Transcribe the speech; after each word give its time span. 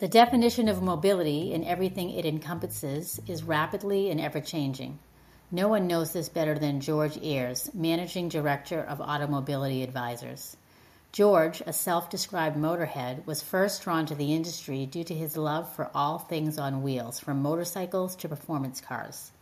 The 0.00 0.06
definition 0.06 0.68
of 0.68 0.80
mobility 0.80 1.52
and 1.52 1.64
everything 1.64 2.10
it 2.10 2.24
encompasses 2.24 3.20
is 3.26 3.42
rapidly 3.42 4.12
and 4.12 4.20
ever 4.20 4.40
changing. 4.40 5.00
No 5.50 5.66
one 5.66 5.88
knows 5.88 6.12
this 6.12 6.28
better 6.28 6.56
than 6.56 6.80
George 6.80 7.18
Ayres, 7.20 7.74
Managing 7.74 8.28
Director 8.28 8.80
of 8.80 9.00
Automobility 9.00 9.82
Advisors. 9.82 10.56
George, 11.10 11.62
a 11.66 11.72
self 11.72 12.10
described 12.10 12.56
motorhead, 12.56 13.26
was 13.26 13.42
first 13.42 13.82
drawn 13.82 14.06
to 14.06 14.14
the 14.14 14.32
industry 14.32 14.86
due 14.86 15.02
to 15.02 15.14
his 15.14 15.36
love 15.36 15.74
for 15.74 15.90
all 15.92 16.18
things 16.18 16.58
on 16.58 16.84
wheels, 16.84 17.18
from 17.18 17.42
motorcycles 17.42 18.14
to 18.14 18.28
performance 18.28 18.80
cars. 18.80 19.32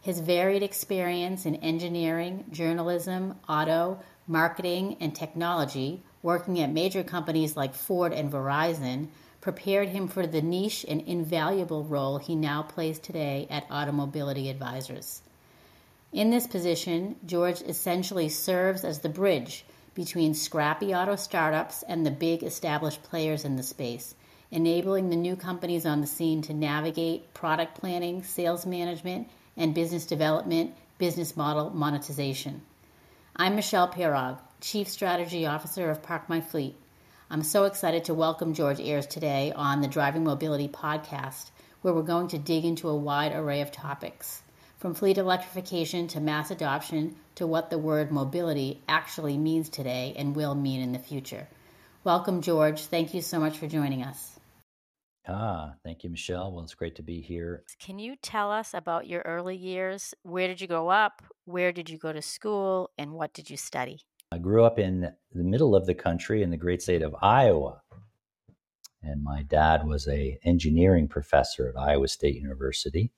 His 0.00 0.20
varied 0.20 0.62
experience 0.62 1.44
in 1.44 1.56
engineering, 1.56 2.46
journalism, 2.50 3.34
auto, 3.46 4.00
marketing, 4.26 4.96
and 5.00 5.14
technology, 5.14 6.02
working 6.22 6.60
at 6.60 6.72
major 6.72 7.02
companies 7.02 7.58
like 7.58 7.74
Ford 7.74 8.14
and 8.14 8.32
Verizon, 8.32 9.08
prepared 9.40 9.88
him 9.88 10.08
for 10.08 10.26
the 10.26 10.42
niche 10.42 10.84
and 10.88 11.00
invaluable 11.02 11.84
role 11.84 12.18
he 12.18 12.34
now 12.34 12.62
plays 12.62 12.98
today 12.98 13.46
at 13.50 13.66
Automobility 13.70 14.50
Advisors. 14.50 15.22
In 16.12 16.30
this 16.30 16.46
position, 16.46 17.16
George 17.26 17.60
essentially 17.62 18.28
serves 18.28 18.84
as 18.84 19.00
the 19.00 19.08
bridge 19.08 19.64
between 19.94 20.34
scrappy 20.34 20.94
auto 20.94 21.16
startups 21.16 21.82
and 21.82 22.04
the 22.04 22.10
big 22.10 22.42
established 22.42 23.02
players 23.02 23.44
in 23.44 23.56
the 23.56 23.62
space, 23.62 24.14
enabling 24.50 25.10
the 25.10 25.16
new 25.16 25.36
companies 25.36 25.84
on 25.84 26.00
the 26.00 26.06
scene 26.06 26.40
to 26.42 26.54
navigate 26.54 27.34
product 27.34 27.78
planning, 27.78 28.22
sales 28.22 28.64
management, 28.64 29.28
and 29.56 29.74
business 29.74 30.06
development, 30.06 30.74
business 30.98 31.36
model 31.36 31.70
monetization. 31.70 32.62
I'm 33.36 33.54
Michele 33.54 33.88
Pierog, 33.88 34.38
Chief 34.60 34.88
Strategy 34.88 35.46
Officer 35.46 35.90
of 35.90 36.02
Park 36.02 36.28
My 36.28 36.40
Fleet. 36.40 36.74
I'm 37.30 37.42
so 37.42 37.64
excited 37.64 38.04
to 38.04 38.14
welcome 38.14 38.54
George 38.54 38.80
Ayres 38.80 39.06
today 39.06 39.52
on 39.54 39.82
the 39.82 39.86
Driving 39.86 40.24
Mobility 40.24 40.66
podcast, 40.66 41.50
where 41.82 41.92
we're 41.92 42.00
going 42.00 42.28
to 42.28 42.38
dig 42.38 42.64
into 42.64 42.88
a 42.88 42.96
wide 42.96 43.32
array 43.34 43.60
of 43.60 43.70
topics 43.70 44.42
from 44.78 44.94
fleet 44.94 45.18
electrification 45.18 46.08
to 46.08 46.20
mass 46.20 46.50
adoption 46.50 47.16
to 47.34 47.46
what 47.46 47.68
the 47.68 47.76
word 47.76 48.10
mobility 48.10 48.80
actually 48.88 49.36
means 49.36 49.68
today 49.68 50.14
and 50.16 50.34
will 50.34 50.54
mean 50.54 50.80
in 50.80 50.92
the 50.92 50.98
future. 50.98 51.46
Welcome, 52.02 52.40
George. 52.40 52.80
Thank 52.86 53.12
you 53.12 53.20
so 53.20 53.38
much 53.38 53.58
for 53.58 53.66
joining 53.66 54.02
us. 54.02 54.40
Ah, 55.28 55.74
thank 55.84 56.04
you, 56.04 56.08
Michele. 56.08 56.50
Well, 56.50 56.64
it's 56.64 56.72
great 56.72 56.96
to 56.96 57.02
be 57.02 57.20
here. 57.20 57.62
Can 57.78 57.98
you 57.98 58.16
tell 58.16 58.50
us 58.50 58.72
about 58.72 59.06
your 59.06 59.20
early 59.26 59.56
years? 59.56 60.14
Where 60.22 60.48
did 60.48 60.62
you 60.62 60.66
grow 60.66 60.88
up? 60.88 61.22
Where 61.44 61.72
did 61.72 61.90
you 61.90 61.98
go 61.98 62.10
to 62.10 62.22
school? 62.22 62.88
And 62.96 63.12
what 63.12 63.34
did 63.34 63.50
you 63.50 63.58
study? 63.58 64.00
I 64.30 64.36
grew 64.36 64.64
up 64.64 64.78
in 64.78 65.10
the 65.32 65.44
middle 65.44 65.74
of 65.74 65.86
the 65.86 65.94
country 65.94 66.42
in 66.42 66.50
the 66.50 66.58
great 66.58 66.82
state 66.82 67.00
of 67.00 67.16
Iowa. 67.22 67.80
And 69.02 69.22
my 69.22 69.42
dad 69.42 69.86
was 69.86 70.06
a 70.06 70.38
engineering 70.44 71.08
professor 71.08 71.68
at 71.68 71.80
Iowa 71.80 72.08
State 72.08 72.34
University. 72.34 73.10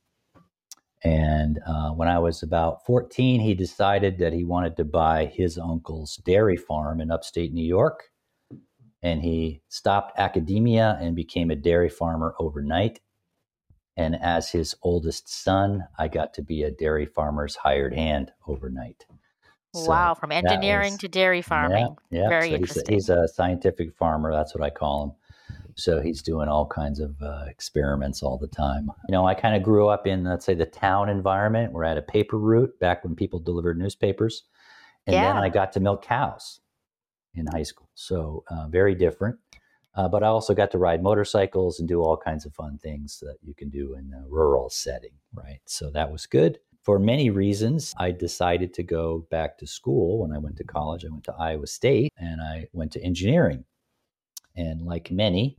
And 1.02 1.58
uh, 1.66 1.90
when 1.90 2.06
I 2.06 2.18
was 2.20 2.42
about 2.42 2.84
14, 2.86 3.40
he 3.40 3.54
decided 3.54 4.18
that 4.18 4.32
he 4.32 4.44
wanted 4.44 4.76
to 4.76 4.84
buy 4.84 5.24
his 5.26 5.58
uncle's 5.58 6.16
dairy 6.16 6.56
farm 6.56 7.00
in 7.00 7.10
upstate 7.10 7.52
New 7.52 7.66
York. 7.66 8.10
And 9.02 9.22
he 9.22 9.62
stopped 9.68 10.18
academia 10.18 10.96
and 11.00 11.16
became 11.16 11.50
a 11.50 11.56
dairy 11.56 11.88
farmer 11.88 12.34
overnight. 12.38 13.00
And 13.96 14.14
as 14.14 14.50
his 14.50 14.76
oldest 14.82 15.28
son, 15.28 15.88
I 15.98 16.06
got 16.06 16.34
to 16.34 16.42
be 16.42 16.62
a 16.62 16.70
dairy 16.70 17.06
farmer's 17.06 17.56
hired 17.56 17.94
hand 17.94 18.30
overnight. 18.46 19.06
So 19.74 19.88
wow, 19.88 20.14
from 20.14 20.32
engineering 20.32 20.92
was, 20.92 21.00
to 21.00 21.08
dairy 21.08 21.42
farming. 21.42 21.96
Yeah, 22.10 22.22
yeah. 22.22 22.28
Very 22.28 22.48
so 22.50 22.54
interesting. 22.56 22.94
He's 22.94 23.08
a, 23.08 23.14
he's 23.14 23.24
a 23.24 23.28
scientific 23.28 23.94
farmer. 23.96 24.32
That's 24.32 24.54
what 24.54 24.64
I 24.64 24.70
call 24.70 25.04
him. 25.04 25.12
So 25.76 26.00
he's 26.00 26.22
doing 26.22 26.48
all 26.48 26.66
kinds 26.66 27.00
of 27.00 27.14
uh, 27.22 27.44
experiments 27.48 28.22
all 28.22 28.36
the 28.36 28.48
time. 28.48 28.90
You 29.08 29.12
know, 29.12 29.26
I 29.26 29.34
kind 29.34 29.54
of 29.54 29.62
grew 29.62 29.88
up 29.88 30.06
in, 30.06 30.24
let's 30.24 30.44
say, 30.44 30.54
the 30.54 30.66
town 30.66 31.08
environment. 31.08 31.72
We're 31.72 31.84
at 31.84 31.96
a 31.96 32.02
paper 32.02 32.38
route 32.38 32.78
back 32.80 33.04
when 33.04 33.14
people 33.14 33.38
delivered 33.38 33.78
newspapers. 33.78 34.42
And 35.06 35.14
yeah. 35.14 35.32
then 35.32 35.42
I 35.42 35.48
got 35.48 35.72
to 35.72 35.80
milk 35.80 36.02
cows 36.02 36.60
in 37.34 37.46
high 37.46 37.62
school. 37.62 37.88
So 37.94 38.44
uh, 38.50 38.66
very 38.68 38.94
different. 38.94 39.38
Uh, 39.94 40.08
but 40.08 40.22
I 40.22 40.26
also 40.26 40.54
got 40.54 40.70
to 40.72 40.78
ride 40.78 41.02
motorcycles 41.02 41.80
and 41.80 41.88
do 41.88 42.00
all 42.00 42.16
kinds 42.16 42.46
of 42.46 42.54
fun 42.54 42.78
things 42.78 43.18
that 43.20 43.36
you 43.42 43.54
can 43.54 43.70
do 43.70 43.94
in 43.94 44.12
a 44.12 44.28
rural 44.28 44.70
setting, 44.70 45.14
right? 45.34 45.60
So 45.66 45.90
that 45.90 46.12
was 46.12 46.26
good. 46.26 46.58
For 46.82 46.98
many 46.98 47.28
reasons, 47.30 47.94
I 47.98 48.10
decided 48.10 48.72
to 48.74 48.82
go 48.82 49.26
back 49.30 49.58
to 49.58 49.66
school 49.66 50.20
when 50.20 50.32
I 50.32 50.38
went 50.38 50.56
to 50.56 50.64
college. 50.64 51.04
I 51.04 51.10
went 51.10 51.24
to 51.24 51.34
Iowa 51.38 51.66
State 51.66 52.10
and 52.16 52.40
I 52.40 52.68
went 52.72 52.92
to 52.92 53.02
engineering. 53.02 53.64
And 54.56 54.82
like 54.82 55.10
many, 55.10 55.58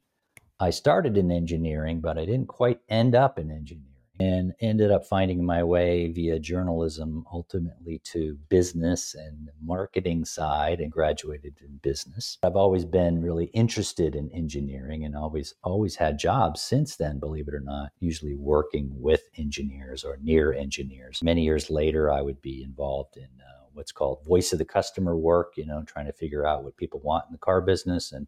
I 0.59 0.72
started 0.72 1.18
in 1.18 1.32
engineering, 1.32 2.02
but 2.02 2.18
I 2.18 2.26
didn't 2.26 2.48
quite 2.48 2.80
end 2.90 3.16
up 3.16 3.38
in 3.38 3.52
engineering 3.52 3.91
and 4.22 4.54
ended 4.59 4.92
up 4.92 5.04
finding 5.04 5.44
my 5.44 5.64
way 5.64 6.12
via 6.12 6.38
journalism 6.38 7.26
ultimately 7.34 8.00
to 8.04 8.38
business 8.50 9.16
and 9.16 9.50
marketing 9.59 10.24
side 10.26 10.80
and 10.80 10.92
graduated 10.92 11.56
in 11.62 11.78
business. 11.78 12.38
I've 12.44 12.56
always 12.56 12.86
been 12.86 13.22
really 13.22 13.46
interested 13.46 14.16
in 14.16 14.30
engineering 14.32 15.06
and 15.06 15.16
always 15.16 15.56
always 15.64 15.96
had 15.96 16.20
jobs 16.20 16.62
since 16.62 16.98
then 16.98 17.20
believe 17.20 17.48
it 17.48 17.56
or 17.56 17.62
not 17.62 17.90
usually 18.00 18.36
working 18.36 18.92
with 18.94 19.24
engineers 19.38 20.04
or 20.04 20.18
near 20.22 20.53
engineers. 20.53 21.22
Many 21.24 21.44
years 21.44 21.72
later 21.72 22.12
I 22.12 22.22
would 22.22 22.42
be 22.42 22.62
involved 22.62 23.18
in 23.18 23.24
uh, 23.24 23.66
what's 23.74 23.92
called 23.92 24.24
voice 24.24 24.53
of 24.53 24.59
the 24.59 24.66
customer 24.66 25.18
work, 25.18 25.53
you 25.58 25.66
know, 25.66 25.84
trying 25.88 26.06
to 26.06 26.14
figure 26.14 26.46
out 26.46 26.64
what 26.64 26.78
people 26.78 27.00
want 27.00 27.26
in 27.28 27.32
the 27.32 27.40
car 27.40 27.62
business 27.62 28.12
and 28.12 28.28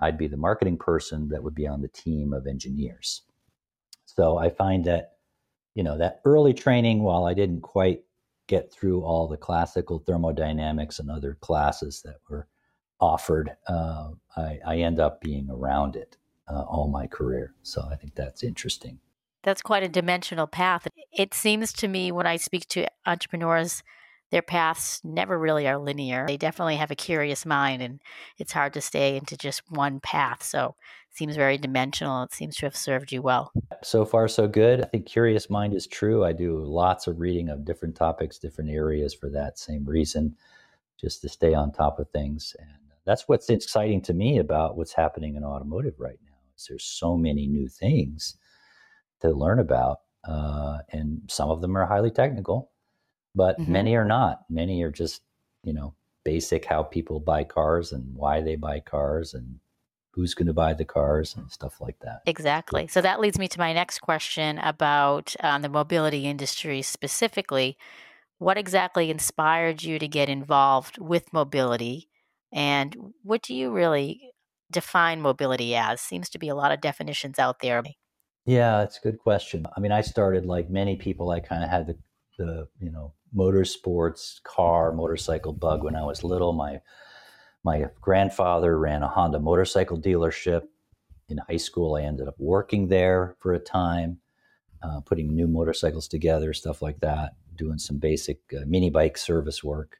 I'd 0.00 0.18
be 0.18 0.26
the 0.26 0.36
marketing 0.36 0.76
person 0.76 1.28
that 1.28 1.42
would 1.42 1.54
be 1.54 1.66
on 1.66 1.80
the 1.80 1.88
team 1.88 2.34
of 2.34 2.46
engineers. 2.46 3.22
So 4.06 4.38
I 4.38 4.50
find 4.50 4.84
that, 4.84 5.13
you 5.74 5.82
know, 5.82 5.98
that 5.98 6.20
early 6.24 6.54
training, 6.54 7.02
while 7.02 7.24
I 7.24 7.34
didn't 7.34 7.62
quite 7.62 8.02
get 8.46 8.72
through 8.72 9.02
all 9.02 9.26
the 9.26 9.36
classical 9.36 9.98
thermodynamics 9.98 10.98
and 10.98 11.10
other 11.10 11.36
classes 11.40 12.02
that 12.04 12.16
were 12.28 12.46
offered, 13.00 13.56
uh, 13.68 14.10
I, 14.36 14.58
I, 14.66 14.76
end 14.78 15.00
up 15.00 15.20
being 15.20 15.48
around 15.50 15.96
it 15.96 16.16
uh, 16.48 16.62
all 16.62 16.88
my 16.88 17.06
career. 17.06 17.54
So 17.62 17.86
I 17.90 17.96
think 17.96 18.14
that's 18.14 18.44
interesting. 18.44 18.98
That's 19.42 19.62
quite 19.62 19.82
a 19.82 19.88
dimensional 19.88 20.46
path. 20.46 20.86
It 21.12 21.34
seems 21.34 21.72
to 21.74 21.88
me 21.88 22.12
when 22.12 22.26
I 22.26 22.36
speak 22.36 22.66
to 22.68 22.86
entrepreneurs 23.04 23.82
their 24.34 24.42
paths 24.42 25.00
never 25.04 25.38
really 25.38 25.68
are 25.68 25.78
linear. 25.78 26.26
They 26.26 26.36
definitely 26.36 26.74
have 26.74 26.90
a 26.90 26.96
curious 26.96 27.46
mind, 27.46 27.80
and 27.80 28.00
it's 28.36 28.50
hard 28.50 28.72
to 28.72 28.80
stay 28.80 29.16
into 29.16 29.36
just 29.36 29.62
one 29.70 30.00
path. 30.00 30.42
So 30.42 30.74
it 31.08 31.16
seems 31.16 31.36
very 31.36 31.56
dimensional. 31.56 32.24
It 32.24 32.32
seems 32.32 32.56
to 32.56 32.66
have 32.66 32.74
served 32.74 33.12
you 33.12 33.22
well. 33.22 33.52
So 33.84 34.04
far, 34.04 34.26
so 34.26 34.48
good. 34.48 34.80
I 34.82 34.86
think 34.86 35.06
curious 35.06 35.48
mind 35.48 35.72
is 35.72 35.86
true. 35.86 36.24
I 36.24 36.32
do 36.32 36.58
lots 36.58 37.06
of 37.06 37.20
reading 37.20 37.48
of 37.48 37.64
different 37.64 37.94
topics, 37.94 38.40
different 38.40 38.70
areas 38.70 39.14
for 39.14 39.30
that 39.30 39.56
same 39.56 39.84
reason, 39.84 40.34
just 41.00 41.22
to 41.22 41.28
stay 41.28 41.54
on 41.54 41.70
top 41.70 42.00
of 42.00 42.10
things. 42.10 42.56
And 42.58 42.90
that's 43.04 43.28
what's 43.28 43.50
exciting 43.50 44.02
to 44.02 44.14
me 44.14 44.38
about 44.38 44.76
what's 44.76 44.94
happening 44.94 45.36
in 45.36 45.44
automotive 45.44 45.94
right 46.00 46.18
now. 46.26 46.38
Is 46.56 46.66
there's 46.68 46.82
so 46.82 47.16
many 47.16 47.46
new 47.46 47.68
things 47.68 48.36
to 49.20 49.30
learn 49.30 49.60
about, 49.60 49.98
uh, 50.26 50.78
and 50.90 51.20
some 51.28 51.50
of 51.50 51.60
them 51.60 51.76
are 51.76 51.86
highly 51.86 52.10
technical 52.10 52.72
but 53.34 53.58
mm-hmm. 53.58 53.72
many 53.72 53.94
are 53.96 54.04
not. 54.04 54.44
Many 54.48 54.82
are 54.82 54.90
just, 54.90 55.22
you 55.62 55.72
know, 55.72 55.94
basic 56.24 56.64
how 56.64 56.82
people 56.82 57.20
buy 57.20 57.44
cars 57.44 57.92
and 57.92 58.14
why 58.14 58.40
they 58.40 58.56
buy 58.56 58.80
cars 58.80 59.34
and 59.34 59.58
who's 60.12 60.34
going 60.34 60.46
to 60.46 60.52
buy 60.52 60.72
the 60.72 60.84
cars 60.84 61.34
and 61.36 61.50
stuff 61.50 61.80
like 61.80 61.98
that. 62.00 62.22
Exactly. 62.26 62.86
So 62.86 63.00
that 63.00 63.20
leads 63.20 63.38
me 63.38 63.48
to 63.48 63.58
my 63.58 63.72
next 63.72 63.98
question 63.98 64.58
about 64.58 65.34
um, 65.40 65.62
the 65.62 65.68
mobility 65.68 66.26
industry 66.26 66.82
specifically. 66.82 67.76
What 68.38 68.56
exactly 68.56 69.10
inspired 69.10 69.82
you 69.82 69.98
to 69.98 70.06
get 70.06 70.28
involved 70.28 70.98
with 70.98 71.32
mobility? 71.32 72.08
And 72.52 72.96
what 73.22 73.42
do 73.42 73.54
you 73.54 73.72
really 73.72 74.30
define 74.70 75.20
mobility 75.20 75.74
as? 75.74 76.00
Seems 76.00 76.30
to 76.30 76.38
be 76.38 76.48
a 76.48 76.54
lot 76.54 76.70
of 76.70 76.80
definitions 76.80 77.38
out 77.38 77.60
there. 77.60 77.82
Yeah, 78.46 78.82
it's 78.82 78.98
a 78.98 79.00
good 79.00 79.18
question. 79.18 79.66
I 79.76 79.80
mean, 79.80 79.92
I 79.92 80.02
started 80.02 80.46
like 80.46 80.70
many 80.70 80.96
people, 80.96 81.30
I 81.30 81.40
kind 81.40 81.64
of 81.64 81.70
had 81.70 81.88
the, 81.88 81.96
the, 82.38 82.68
you 82.78 82.90
know, 82.90 83.14
motorsports 83.36 84.42
car 84.42 84.92
motorcycle 84.92 85.52
bug 85.52 85.82
when 85.82 85.96
I 85.96 86.04
was 86.04 86.24
little. 86.24 86.52
My 86.52 86.80
my 87.64 87.86
grandfather 88.00 88.78
ran 88.78 89.02
a 89.02 89.08
Honda 89.08 89.40
motorcycle 89.40 89.98
dealership. 90.00 90.62
In 91.28 91.38
high 91.38 91.56
school, 91.56 91.94
I 91.94 92.02
ended 92.02 92.28
up 92.28 92.34
working 92.38 92.88
there 92.88 93.36
for 93.38 93.54
a 93.54 93.58
time, 93.58 94.18
uh, 94.82 95.00
putting 95.00 95.34
new 95.34 95.46
motorcycles 95.46 96.06
together, 96.06 96.52
stuff 96.52 96.82
like 96.82 97.00
that, 97.00 97.36
doing 97.56 97.78
some 97.78 97.96
basic 97.96 98.40
uh, 98.54 98.64
mini 98.66 98.90
bike 98.90 99.16
service 99.16 99.64
work. 99.64 99.98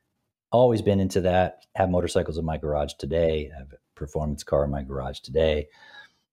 Always 0.52 0.82
been 0.82 1.00
into 1.00 1.22
that. 1.22 1.64
Have 1.76 1.88
motorcycles 1.88 2.36
in 2.36 2.44
my 2.44 2.58
garage 2.58 2.92
today. 2.98 3.50
Have 3.56 3.72
a 3.72 3.76
performance 3.94 4.44
car 4.44 4.64
in 4.64 4.70
my 4.70 4.82
garage 4.82 5.20
today. 5.20 5.68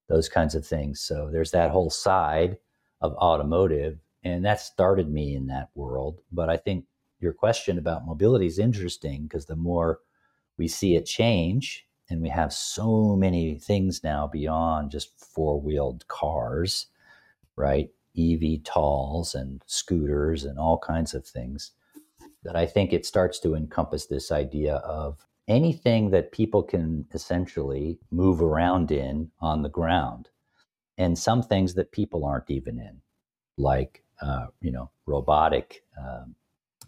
Those 0.10 0.28
kinds 0.28 0.56
of 0.56 0.68
things. 0.68 1.00
So 1.00 1.30
there's 1.32 1.52
that 1.52 1.72
whole 1.72 1.90
side 1.90 2.58
of 3.00 3.14
automotive 3.14 3.98
and 4.24 4.46
that 4.46 4.62
started 4.62 5.10
me 5.10 5.36
in 5.36 5.48
that 5.48 5.70
world. 5.76 6.22
But 6.32 6.50
I 6.50 6.58
think 6.58 6.86
your 7.22 7.34
question 7.34 7.78
about 7.78 8.06
mobility 8.06 8.46
is 8.46 8.60
interesting 8.60 9.24
because 9.24 9.46
the 9.46 9.56
more 9.56 10.00
we 10.58 10.68
see 10.68 10.96
it 10.96 11.06
change 11.06 11.88
and 12.10 12.22
we 12.22 12.30
have 12.30 12.52
so 12.52 13.16
many 13.16 13.56
things 13.56 14.04
now 14.04 14.28
beyond 14.28 14.92
just 14.92 15.18
four 15.18 15.60
wheeled 15.60 16.08
cars, 16.08 16.88
right? 17.56 17.90
eVTOLs 18.18 19.36
and 19.36 19.64
scooters 19.68 20.44
and 20.44 20.60
all 20.60 20.78
kinds 20.78 21.14
of 21.14 21.26
things 21.26 21.72
that 22.44 22.56
I 22.56 22.66
think 22.66 22.92
it 22.92 23.06
starts 23.06 23.40
to 23.40 23.56
encompass 23.56 24.08
this 24.08 24.32
idea 24.32 24.76
of 24.76 25.26
anything 25.48 26.12
that 26.12 26.32
people 26.32 26.64
can 26.64 27.06
essentially 27.14 28.00
move 28.12 28.42
around 28.42 28.92
in 28.92 29.32
on 29.40 29.62
the 29.62 29.70
ground 29.70 30.30
and 30.98 31.18
some 31.18 31.42
things 31.42 31.74
that 31.76 31.92
people 31.92 32.26
aren't 32.26 32.50
even 32.50 32.80
in, 32.80 33.02
like, 33.58 34.04
uh, 34.22 34.48
you 34.60 34.72
know, 34.72 34.92
robotic 35.06 35.84
um, 36.00 36.36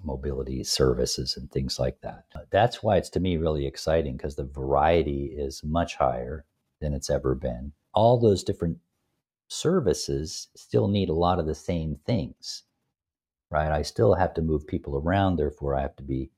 mobility 0.04 0.64
services 0.64 1.38
and 1.38 1.52
things 1.52 1.80
like 1.80 2.00
that. 2.02 2.26
That's 2.52 2.84
why 2.84 2.98
it's 2.98 3.10
to 3.12 3.20
me 3.20 3.38
really 3.38 3.66
exciting 3.66 4.18
because 4.18 4.36
the 4.36 4.46
variety 4.46 5.34
is 5.36 5.64
much 5.64 5.96
higher 5.96 6.46
than 6.82 6.94
it's 6.94 7.10
ever 7.10 7.36
been. 7.36 7.72
All 7.94 8.20
those 8.20 8.44
different 8.44 8.78
services 9.48 10.48
still 10.56 10.88
need 10.88 11.10
a 11.10 11.14
lot 11.14 11.40
of 11.40 11.46
the 11.46 11.56
same 11.56 11.98
things, 12.06 12.64
right? 13.50 13.72
I 13.72 13.82
still 13.84 14.16
have 14.16 14.34
to 14.36 14.42
move 14.42 14.68
people 14.68 14.98
around, 14.98 15.36
therefore, 15.36 15.76
I 15.76 15.82
have 15.82 15.96
to 15.98 16.04
be 16.04 16.32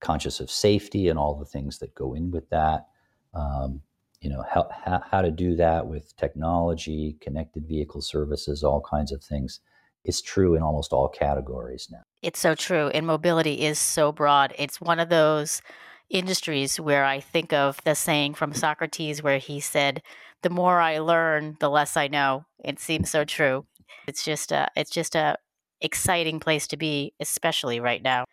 conscious 0.00 0.40
of 0.40 0.50
safety 0.50 1.08
and 1.08 1.18
all 1.18 1.34
the 1.34 1.44
things 1.44 1.78
that 1.78 1.94
go 1.94 2.14
in 2.14 2.30
with 2.30 2.48
that. 2.50 2.86
Um, 3.32 3.80
you 4.20 4.30
know 4.30 4.42
how, 4.48 4.68
how, 4.70 5.02
how 5.10 5.20
to 5.20 5.30
do 5.30 5.54
that 5.56 5.86
with 5.86 6.16
technology 6.16 7.18
connected 7.20 7.66
vehicle 7.68 8.00
services 8.00 8.64
all 8.64 8.80
kinds 8.80 9.12
of 9.12 9.22
things 9.22 9.60
is 10.04 10.20
true 10.20 10.54
in 10.54 10.62
almost 10.62 10.92
all 10.92 11.08
categories 11.08 11.88
now. 11.90 12.02
It's 12.22 12.40
so 12.40 12.54
true. 12.54 12.88
And 12.88 13.06
mobility 13.06 13.62
is 13.62 13.78
so 13.78 14.12
broad. 14.12 14.54
It's 14.58 14.80
one 14.80 14.98
of 14.98 15.08
those 15.08 15.62
industries 16.10 16.78
where 16.78 17.04
I 17.04 17.20
think 17.20 17.52
of 17.52 17.82
the 17.84 17.94
saying 17.94 18.34
from 18.34 18.52
Socrates 18.52 19.22
where 19.22 19.38
he 19.38 19.60
said, 19.60 20.02
The 20.42 20.50
more 20.50 20.80
I 20.80 20.98
learn, 20.98 21.56
the 21.60 21.70
less 21.70 21.96
I 21.96 22.08
know. 22.08 22.44
It 22.62 22.78
seems 22.78 23.10
so 23.10 23.24
true. 23.24 23.66
It's 24.06 24.24
just 24.24 24.52
a 24.52 24.68
it's 24.76 24.90
just 24.90 25.14
a 25.14 25.36
exciting 25.80 26.40
place 26.40 26.66
to 26.68 26.76
be, 26.76 27.12
especially 27.20 27.80
right 27.80 28.02
now. 28.02 28.24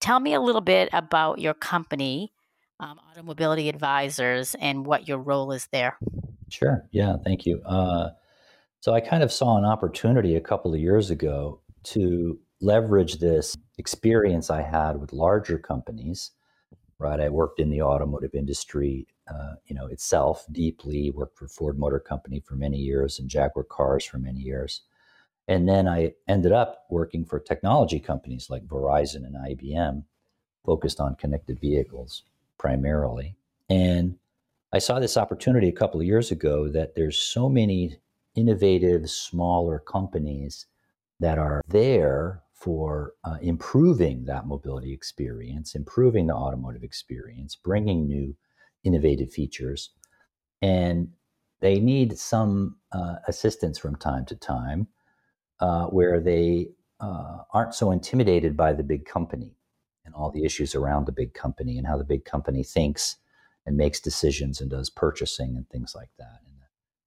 Tell 0.00 0.20
me 0.20 0.34
a 0.34 0.40
little 0.40 0.60
bit 0.60 0.88
about 0.92 1.38
your 1.38 1.54
company, 1.54 2.32
um, 2.80 2.98
Automobility 3.10 3.68
Advisors, 3.68 4.54
and 4.56 4.84
what 4.84 5.06
your 5.06 5.18
role 5.18 5.52
is 5.52 5.68
there. 5.72 5.96
Sure. 6.50 6.84
Yeah. 6.90 7.16
Thank 7.24 7.46
you. 7.46 7.62
Uh, 7.64 8.10
so 8.82 8.92
I 8.92 9.00
kind 9.00 9.22
of 9.22 9.30
saw 9.30 9.56
an 9.56 9.64
opportunity 9.64 10.34
a 10.34 10.40
couple 10.40 10.74
of 10.74 10.80
years 10.80 11.08
ago 11.08 11.60
to 11.84 12.36
leverage 12.60 13.20
this 13.20 13.56
experience 13.78 14.50
I 14.50 14.62
had 14.62 15.00
with 15.00 15.12
larger 15.12 15.56
companies. 15.56 16.32
Right, 16.98 17.20
I 17.20 17.28
worked 17.28 17.60
in 17.60 17.70
the 17.70 17.82
automotive 17.82 18.34
industry, 18.34 19.06
uh, 19.32 19.54
you 19.66 19.76
know, 19.76 19.86
itself 19.86 20.46
deeply. 20.50 21.12
Worked 21.12 21.38
for 21.38 21.46
Ford 21.46 21.78
Motor 21.78 22.00
Company 22.00 22.40
for 22.40 22.56
many 22.56 22.78
years 22.78 23.20
and 23.20 23.28
Jaguar 23.28 23.64
Cars 23.64 24.04
for 24.04 24.18
many 24.18 24.40
years, 24.40 24.82
and 25.46 25.68
then 25.68 25.86
I 25.86 26.14
ended 26.26 26.50
up 26.50 26.86
working 26.90 27.24
for 27.24 27.38
technology 27.38 28.00
companies 28.00 28.50
like 28.50 28.66
Verizon 28.66 29.24
and 29.24 29.36
IBM, 29.36 30.02
focused 30.64 30.98
on 30.98 31.14
connected 31.14 31.60
vehicles 31.60 32.24
primarily. 32.58 33.36
And 33.68 34.16
I 34.72 34.78
saw 34.80 34.98
this 34.98 35.16
opportunity 35.16 35.68
a 35.68 35.72
couple 35.72 36.00
of 36.00 36.06
years 36.06 36.32
ago 36.32 36.68
that 36.68 36.96
there's 36.96 37.18
so 37.18 37.48
many 37.48 37.98
innovative, 38.34 39.10
smaller 39.10 39.78
companies 39.78 40.66
that 41.20 41.38
are 41.38 41.62
there 41.68 42.42
for 42.52 43.12
uh, 43.24 43.36
improving 43.42 44.24
that 44.24 44.46
mobility 44.46 44.92
experience, 44.92 45.74
improving 45.74 46.26
the 46.26 46.34
automotive 46.34 46.82
experience, 46.82 47.56
bringing 47.56 48.06
new 48.06 48.36
innovative 48.84 49.32
features. 49.32 49.90
And 50.60 51.08
they 51.60 51.80
need 51.80 52.18
some 52.18 52.76
uh, 52.92 53.16
assistance 53.26 53.78
from 53.78 53.96
time 53.96 54.24
to 54.26 54.36
time 54.36 54.88
uh, 55.60 55.86
where 55.86 56.20
they 56.20 56.68
uh, 57.00 57.38
aren't 57.52 57.74
so 57.74 57.90
intimidated 57.90 58.56
by 58.56 58.72
the 58.72 58.82
big 58.82 59.04
company 59.04 59.56
and 60.04 60.14
all 60.14 60.30
the 60.30 60.44
issues 60.44 60.74
around 60.74 61.06
the 61.06 61.12
big 61.12 61.34
company 61.34 61.78
and 61.78 61.86
how 61.86 61.96
the 61.96 62.04
big 62.04 62.24
company 62.24 62.62
thinks 62.62 63.16
and 63.66 63.76
makes 63.76 64.00
decisions 64.00 64.60
and 64.60 64.70
does 64.70 64.90
purchasing 64.90 65.56
and 65.56 65.68
things 65.68 65.94
like 65.94 66.10
that. 66.18 66.40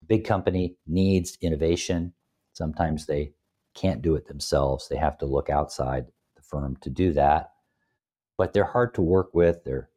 Big 0.08 0.26
company 0.26 0.76
needs 0.88 1.38
innovation. 1.42 2.14
Sometimes 2.54 3.06
they 3.06 3.34
can't 3.74 4.02
do 4.02 4.16
it 4.16 4.28
themselves. 4.28 4.88
They 4.88 4.98
have 4.98 5.18
to 5.20 5.26
look 5.26 5.50
outside 5.50 6.06
the 6.36 6.42
firm 6.42 6.78
to 6.82 6.90
do 6.90 7.14
that. 7.14 7.52
But 8.38 8.54
they're 8.54 8.64
hard 8.64 8.94
to 8.96 9.02
work 9.02 9.34
with. 9.34 9.64
They're 9.64 9.90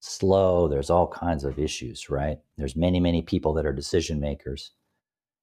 slow. 0.00 0.68
There's 0.68 0.90
all 0.90 1.08
kinds 1.08 1.44
of 1.44 1.58
issues, 1.58 2.10
right? 2.10 2.38
There's 2.56 2.76
many, 2.76 3.00
many 3.00 3.22
people 3.22 3.52
that 3.54 3.66
are 3.66 3.72
decision 3.72 4.20
makers. 4.20 4.72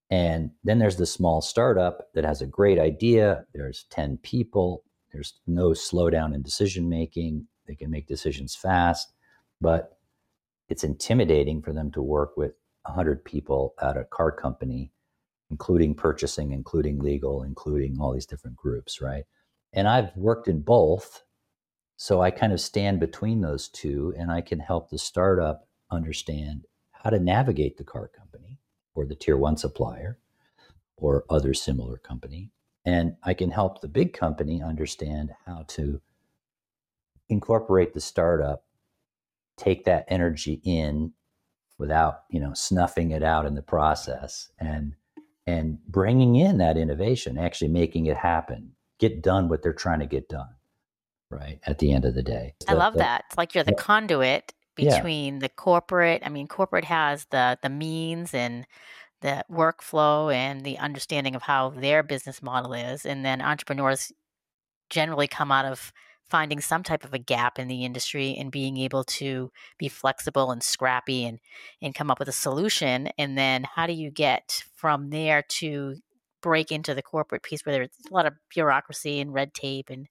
And 0.09 0.51
then 0.63 0.79
there's 0.79 0.95
the 0.95 1.05
small 1.05 1.41
startup 1.41 2.07
that 2.13 2.25
has 2.25 2.41
a 2.41 2.47
great 2.47 2.79
idea. 2.79 3.45
There's 3.53 3.85
10 3.89 4.19
people. 4.23 4.83
There's 5.11 5.33
no 5.47 5.69
slowdown 5.69 6.33
in 6.33 6.41
decision 6.41 6.89
making. 6.89 7.47
They 7.67 7.75
can 7.75 7.91
make 7.91 8.07
decisions 8.07 8.55
fast, 8.55 9.13
but 9.59 9.97
it's 10.69 10.83
intimidating 10.83 11.61
for 11.61 11.73
them 11.73 11.91
to 11.91 12.01
work 12.01 12.37
with 12.37 12.53
100 12.87 13.23
people 13.23 13.73
at 13.81 13.97
a 13.97 14.05
car 14.05 14.31
company, 14.31 14.91
including 15.49 15.95
purchasing, 15.95 16.51
including 16.51 16.99
legal, 16.99 17.43
including 17.43 17.97
all 17.99 18.13
these 18.13 18.25
different 18.25 18.57
groups, 18.57 19.01
right? 19.01 19.25
And 19.73 19.87
I've 19.87 20.15
worked 20.15 20.47
in 20.47 20.61
both. 20.61 21.23
So 21.97 22.21
I 22.21 22.31
kind 22.31 22.53
of 22.53 22.61
stand 22.61 22.99
between 22.99 23.41
those 23.41 23.69
two 23.69 24.13
and 24.17 24.31
I 24.31 24.41
can 24.41 24.59
help 24.59 24.89
the 24.89 24.97
startup 24.97 25.67
understand 25.91 26.65
how 26.91 27.09
to 27.09 27.19
navigate 27.19 27.77
the 27.77 27.83
car 27.83 28.07
company 28.07 28.59
or 28.93 29.05
the 29.05 29.15
tier 29.15 29.37
one 29.37 29.57
supplier 29.57 30.19
or 30.97 31.25
other 31.29 31.53
similar 31.53 31.97
company. 31.97 32.51
And 32.85 33.15
I 33.23 33.33
can 33.33 33.51
help 33.51 33.81
the 33.81 33.87
big 33.87 34.13
company 34.13 34.61
understand 34.61 35.31
how 35.45 35.65
to 35.69 36.01
incorporate 37.29 37.93
the 37.93 37.99
startup, 37.99 38.63
take 39.57 39.85
that 39.85 40.05
energy 40.07 40.61
in 40.63 41.13
without 41.77 42.23
you 42.29 42.39
know 42.39 42.53
snuffing 42.53 43.11
it 43.11 43.23
out 43.23 43.45
in 43.45 43.55
the 43.55 43.61
process 43.61 44.49
and 44.59 44.93
and 45.45 45.79
bringing 45.87 46.35
in 46.35 46.57
that 46.57 46.77
innovation 46.77 47.37
actually 47.37 47.67
making 47.67 48.05
it 48.05 48.17
happen 48.17 48.71
get 48.99 49.21
done 49.21 49.49
what 49.49 49.61
they're 49.61 49.73
trying 49.73 49.99
to 49.99 50.05
get 50.05 50.27
done 50.27 50.49
right 51.29 51.59
at 51.65 51.79
the 51.79 51.91
end 51.91 52.05
of 52.05 52.15
the 52.15 52.23
day 52.23 52.53
i 52.67 52.73
love 52.73 52.93
the, 52.93 52.99
that 52.99 53.23
it's 53.27 53.37
like 53.37 53.53
you're 53.53 53.63
the 53.63 53.71
yeah. 53.71 53.83
conduit 53.83 54.53
between 54.75 55.35
yeah. 55.35 55.39
the 55.41 55.49
corporate 55.49 56.21
i 56.25 56.29
mean 56.29 56.47
corporate 56.47 56.85
has 56.85 57.25
the 57.25 57.57
the 57.61 57.69
means 57.69 58.33
and 58.33 58.65
the 59.21 59.43
workflow 59.51 60.33
and 60.33 60.63
the 60.63 60.77
understanding 60.77 61.35
of 61.35 61.41
how 61.41 61.69
their 61.69 62.03
business 62.03 62.41
model 62.41 62.73
is 62.73 63.05
and 63.05 63.25
then 63.25 63.41
entrepreneurs 63.41 64.11
generally 64.89 65.27
come 65.27 65.51
out 65.51 65.65
of 65.65 65.91
finding 66.29 66.59
some 66.59 66.83
type 66.83 67.03
of 67.03 67.13
a 67.13 67.19
gap 67.19 67.57
in 67.59 67.67
the 67.67 67.85
industry 67.85 68.35
and 68.37 68.51
being 68.51 68.77
able 68.77 69.03
to 69.03 69.51
be 69.77 69.87
flexible 69.87 70.51
and 70.51 70.63
scrappy 70.63 71.25
and 71.25 71.39
and 71.81 71.95
come 71.95 72.11
up 72.11 72.19
with 72.19 72.27
a 72.27 72.33
solution 72.33 73.07
and 73.17 73.37
then 73.37 73.65
how 73.75 73.87
do 73.87 73.93
you 73.93 74.11
get 74.11 74.63
from 74.75 75.09
there 75.09 75.43
to 75.47 75.95
break 76.41 76.71
into 76.71 76.93
the 76.93 77.01
corporate 77.01 77.43
piece 77.43 77.65
where 77.65 77.73
there's 77.73 77.89
a 78.09 78.13
lot 78.13 78.25
of 78.25 78.33
bureaucracy 78.53 79.19
and 79.19 79.33
red 79.33 79.53
tape 79.53 79.89
and 79.89 80.07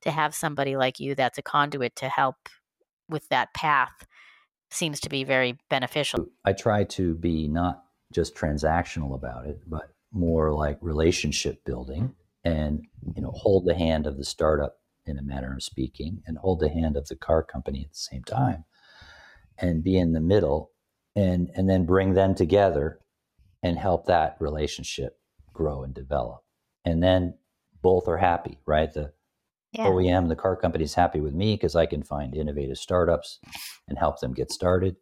to 0.00 0.10
have 0.10 0.34
somebody 0.34 0.76
like 0.76 0.98
you 0.98 1.14
that's 1.14 1.38
a 1.38 1.42
conduit 1.42 1.94
to 1.96 2.08
help 2.08 2.48
with 3.08 3.28
that 3.28 3.52
path 3.54 4.06
seems 4.70 5.00
to 5.00 5.08
be 5.08 5.24
very 5.24 5.58
beneficial. 5.70 6.26
I 6.44 6.52
try 6.52 6.84
to 6.84 7.14
be 7.14 7.48
not 7.48 7.84
just 8.12 8.34
transactional 8.34 9.14
about 9.14 9.46
it, 9.46 9.60
but 9.66 9.92
more 10.12 10.52
like 10.52 10.78
relationship 10.80 11.64
building 11.64 12.14
and 12.44 12.86
you 13.14 13.22
know 13.22 13.32
hold 13.32 13.64
the 13.64 13.74
hand 13.74 14.06
of 14.06 14.16
the 14.16 14.24
startup 14.24 14.78
in 15.06 15.18
a 15.18 15.22
manner 15.22 15.54
of 15.54 15.62
speaking, 15.62 16.22
and 16.26 16.38
hold 16.38 16.60
the 16.60 16.68
hand 16.68 16.96
of 16.96 17.08
the 17.08 17.16
car 17.16 17.42
company 17.42 17.82
at 17.84 17.92
the 17.92 17.98
same 17.98 18.24
time 18.24 18.64
and 19.58 19.82
be 19.82 19.96
in 19.96 20.12
the 20.12 20.20
middle 20.20 20.70
and 21.14 21.50
and 21.54 21.68
then 21.68 21.86
bring 21.86 22.12
them 22.12 22.34
together 22.34 23.00
and 23.62 23.78
help 23.78 24.06
that 24.06 24.36
relationship 24.38 25.18
grow 25.52 25.82
and 25.82 25.94
develop. 25.94 26.42
And 26.84 27.02
then 27.02 27.34
both 27.82 28.06
are 28.06 28.18
happy, 28.18 28.58
right? 28.66 28.92
The 28.92 29.12
yeah. 29.72 29.86
OEM, 29.86 30.28
the 30.28 30.36
car 30.36 30.56
company 30.56 30.84
is 30.84 30.94
happy 30.94 31.20
with 31.20 31.34
me 31.34 31.54
because 31.54 31.74
I 31.74 31.86
can 31.86 32.02
find 32.02 32.34
innovative 32.34 32.78
startups 32.78 33.40
and 33.88 33.98
help 33.98 34.20
them 34.20 34.34
get 34.34 34.52
started. 34.52 34.96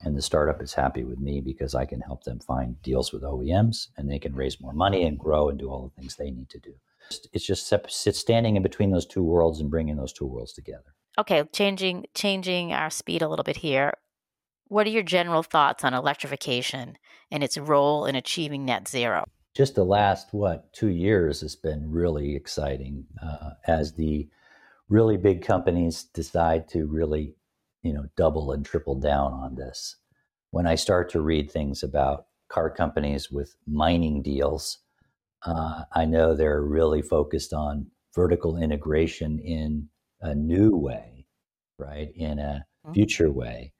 And 0.00 0.16
the 0.16 0.22
startup 0.22 0.60
is 0.60 0.74
happy 0.74 1.04
with 1.04 1.20
me 1.20 1.40
because 1.40 1.74
I 1.74 1.84
can 1.84 2.00
help 2.00 2.24
them 2.24 2.40
find 2.40 2.80
deals 2.82 3.12
with 3.12 3.22
OEMs 3.22 3.88
and 3.96 4.10
they 4.10 4.18
can 4.18 4.34
raise 4.34 4.60
more 4.60 4.72
money 4.72 5.04
and 5.04 5.18
grow 5.18 5.48
and 5.48 5.58
do 5.58 5.68
all 5.70 5.84
the 5.84 6.00
things 6.00 6.16
they 6.16 6.30
need 6.30 6.48
to 6.50 6.58
do. 6.58 6.74
It's 7.32 7.44
just 7.46 7.66
standing 7.66 8.56
in 8.56 8.62
between 8.62 8.90
those 8.90 9.06
two 9.06 9.22
worlds 9.22 9.60
and 9.60 9.70
bringing 9.70 9.96
those 9.96 10.12
two 10.12 10.26
worlds 10.26 10.52
together. 10.52 10.94
Okay, 11.18 11.44
changing 11.52 12.06
changing 12.14 12.72
our 12.72 12.90
speed 12.90 13.22
a 13.22 13.28
little 13.28 13.42
bit 13.42 13.58
here. 13.58 13.92
What 14.68 14.86
are 14.86 14.90
your 14.90 15.02
general 15.02 15.42
thoughts 15.42 15.84
on 15.84 15.92
electrification 15.92 16.96
and 17.30 17.44
its 17.44 17.58
role 17.58 18.06
in 18.06 18.14
achieving 18.14 18.64
net 18.64 18.88
zero? 18.88 19.24
Just 19.54 19.74
the 19.74 19.84
last 19.84 20.28
what 20.32 20.72
two 20.72 20.88
years 20.88 21.42
has 21.42 21.54
been 21.54 21.90
really 21.90 22.34
exciting 22.34 23.04
uh, 23.22 23.50
as 23.66 23.92
the 23.92 24.28
really 24.88 25.18
big 25.18 25.42
companies 25.42 26.04
decide 26.04 26.68
to 26.68 26.86
really 26.86 27.34
you 27.82 27.92
know, 27.92 28.06
double 28.16 28.52
and 28.52 28.64
triple 28.64 28.94
down 28.94 29.32
on 29.32 29.56
this. 29.56 29.96
When 30.50 30.66
I 30.66 30.76
start 30.76 31.10
to 31.10 31.20
read 31.20 31.50
things 31.50 31.82
about 31.82 32.26
car 32.48 32.70
companies 32.70 33.30
with 33.30 33.56
mining 33.66 34.22
deals, 34.22 34.78
uh, 35.44 35.84
I 35.92 36.04
know 36.04 36.34
they're 36.34 36.62
really 36.62 37.02
focused 37.02 37.52
on 37.52 37.86
vertical 38.14 38.56
integration 38.56 39.38
in 39.38 39.88
a 40.20 40.34
new 40.34 40.76
way, 40.76 41.26
right? 41.78 42.10
In 42.14 42.38
a 42.38 42.64
mm-hmm. 42.84 42.92
future 42.92 43.30
way. 43.30 43.72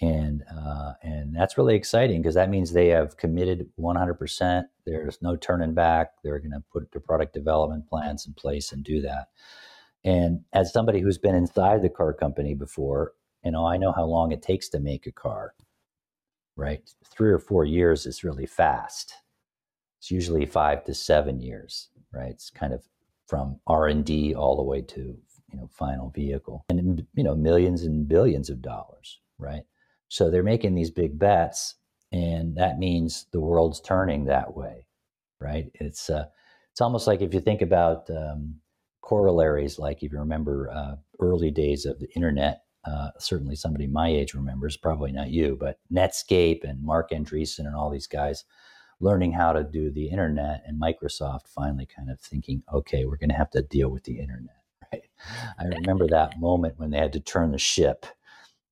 And 0.00 0.42
uh, 0.52 0.94
and 1.02 1.34
that's 1.34 1.56
really 1.56 1.76
exciting 1.76 2.20
because 2.20 2.34
that 2.34 2.50
means 2.50 2.72
they 2.72 2.88
have 2.88 3.16
committed 3.16 3.68
100%. 3.78 4.64
There's 4.84 5.18
no 5.22 5.36
turning 5.36 5.72
back. 5.72 6.08
They're 6.22 6.40
going 6.40 6.50
to 6.50 6.64
put 6.72 6.90
their 6.90 7.00
product 7.00 7.32
development 7.32 7.88
plans 7.88 8.26
in 8.26 8.34
place 8.34 8.72
and 8.72 8.82
do 8.82 9.00
that. 9.02 9.28
And 10.02 10.40
as 10.52 10.72
somebody 10.72 11.00
who's 11.00 11.16
been 11.16 11.36
inside 11.36 11.82
the 11.82 11.88
car 11.88 12.12
company 12.12 12.54
before, 12.54 13.12
you 13.44 13.52
know, 13.52 13.64
I 13.64 13.76
know 13.76 13.92
how 13.92 14.04
long 14.04 14.32
it 14.32 14.42
takes 14.42 14.68
to 14.70 14.80
make 14.80 15.06
a 15.06 15.12
car, 15.12 15.54
right? 16.56 16.82
Three 17.06 17.30
or 17.30 17.38
four 17.38 17.64
years 17.64 18.04
is 18.04 18.24
really 18.24 18.46
fast. 18.46 19.14
It's 20.04 20.10
usually 20.10 20.44
five 20.44 20.84
to 20.84 20.92
seven 20.92 21.40
years, 21.40 21.88
right? 22.12 22.28
It's 22.28 22.50
kind 22.50 22.74
of 22.74 22.86
from 23.26 23.58
R 23.66 23.86
and 23.86 24.04
D 24.04 24.34
all 24.34 24.54
the 24.54 24.62
way 24.62 24.82
to 24.82 25.00
you 25.00 25.58
know 25.58 25.66
final 25.72 26.10
vehicle, 26.10 26.62
and 26.68 27.06
you 27.14 27.24
know 27.24 27.34
millions 27.34 27.84
and 27.84 28.06
billions 28.06 28.50
of 28.50 28.60
dollars, 28.60 29.18
right? 29.38 29.62
So 30.08 30.30
they're 30.30 30.42
making 30.42 30.74
these 30.74 30.90
big 30.90 31.18
bets, 31.18 31.76
and 32.12 32.54
that 32.56 32.78
means 32.78 33.28
the 33.32 33.40
world's 33.40 33.80
turning 33.80 34.26
that 34.26 34.54
way, 34.54 34.86
right? 35.40 35.70
It's 35.72 36.10
uh, 36.10 36.26
it's 36.70 36.82
almost 36.82 37.06
like 37.06 37.22
if 37.22 37.32
you 37.32 37.40
think 37.40 37.62
about 37.62 38.10
um, 38.10 38.56
corollaries, 39.00 39.78
like 39.78 40.02
if 40.02 40.12
you 40.12 40.18
remember 40.18 40.70
uh, 40.70 40.96
early 41.18 41.50
days 41.50 41.86
of 41.86 41.98
the 41.98 42.12
internet. 42.14 42.60
Uh, 42.86 43.08
certainly, 43.18 43.56
somebody 43.56 43.86
my 43.86 44.08
age 44.08 44.34
remembers, 44.34 44.76
probably 44.76 45.12
not 45.12 45.30
you, 45.30 45.56
but 45.58 45.78
Netscape 45.90 46.62
and 46.62 46.82
Marc 46.82 47.12
Andreessen 47.12 47.60
and 47.60 47.74
all 47.74 47.88
these 47.88 48.06
guys 48.06 48.44
learning 49.04 49.32
how 49.32 49.52
to 49.52 49.62
do 49.62 49.90
the 49.90 50.08
internet, 50.08 50.62
and 50.66 50.80
Microsoft 50.80 51.46
finally 51.46 51.86
kind 51.86 52.10
of 52.10 52.18
thinking, 52.20 52.62
okay, 52.72 53.04
we're 53.04 53.18
going 53.18 53.28
to 53.28 53.36
have 53.36 53.50
to 53.50 53.62
deal 53.62 53.90
with 53.90 54.04
the 54.04 54.18
internet. 54.18 54.56
Right? 54.92 55.02
I 55.58 55.64
remember 55.64 56.06
that 56.08 56.38
moment 56.38 56.78
when 56.78 56.90
they 56.90 56.98
had 56.98 57.14
to 57.14 57.20
turn 57.20 57.50
the 57.50 57.58
ship. 57.58 58.06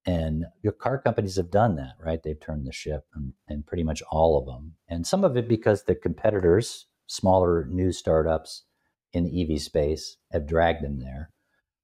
And 0.04 0.44
your 0.62 0.72
car 0.72 0.98
companies 0.98 1.36
have 1.36 1.50
done 1.50 1.76
that, 1.76 1.94
right? 1.98 2.22
They've 2.22 2.38
turned 2.38 2.66
the 2.66 2.72
ship, 2.72 3.06
and, 3.14 3.32
and 3.48 3.66
pretty 3.66 3.82
much 3.82 4.02
all 4.10 4.38
of 4.38 4.46
them. 4.46 4.74
And 4.88 5.06
some 5.06 5.24
of 5.24 5.36
it 5.36 5.48
because 5.48 5.84
the 5.84 5.94
competitors, 5.94 6.86
smaller 7.06 7.64
new 7.64 7.92
startups, 7.92 8.64
in 9.12 9.24
the 9.24 9.54
EV 9.54 9.60
space 9.60 10.16
have 10.30 10.46
dragged 10.46 10.82
them 10.82 11.00
there. 11.00 11.30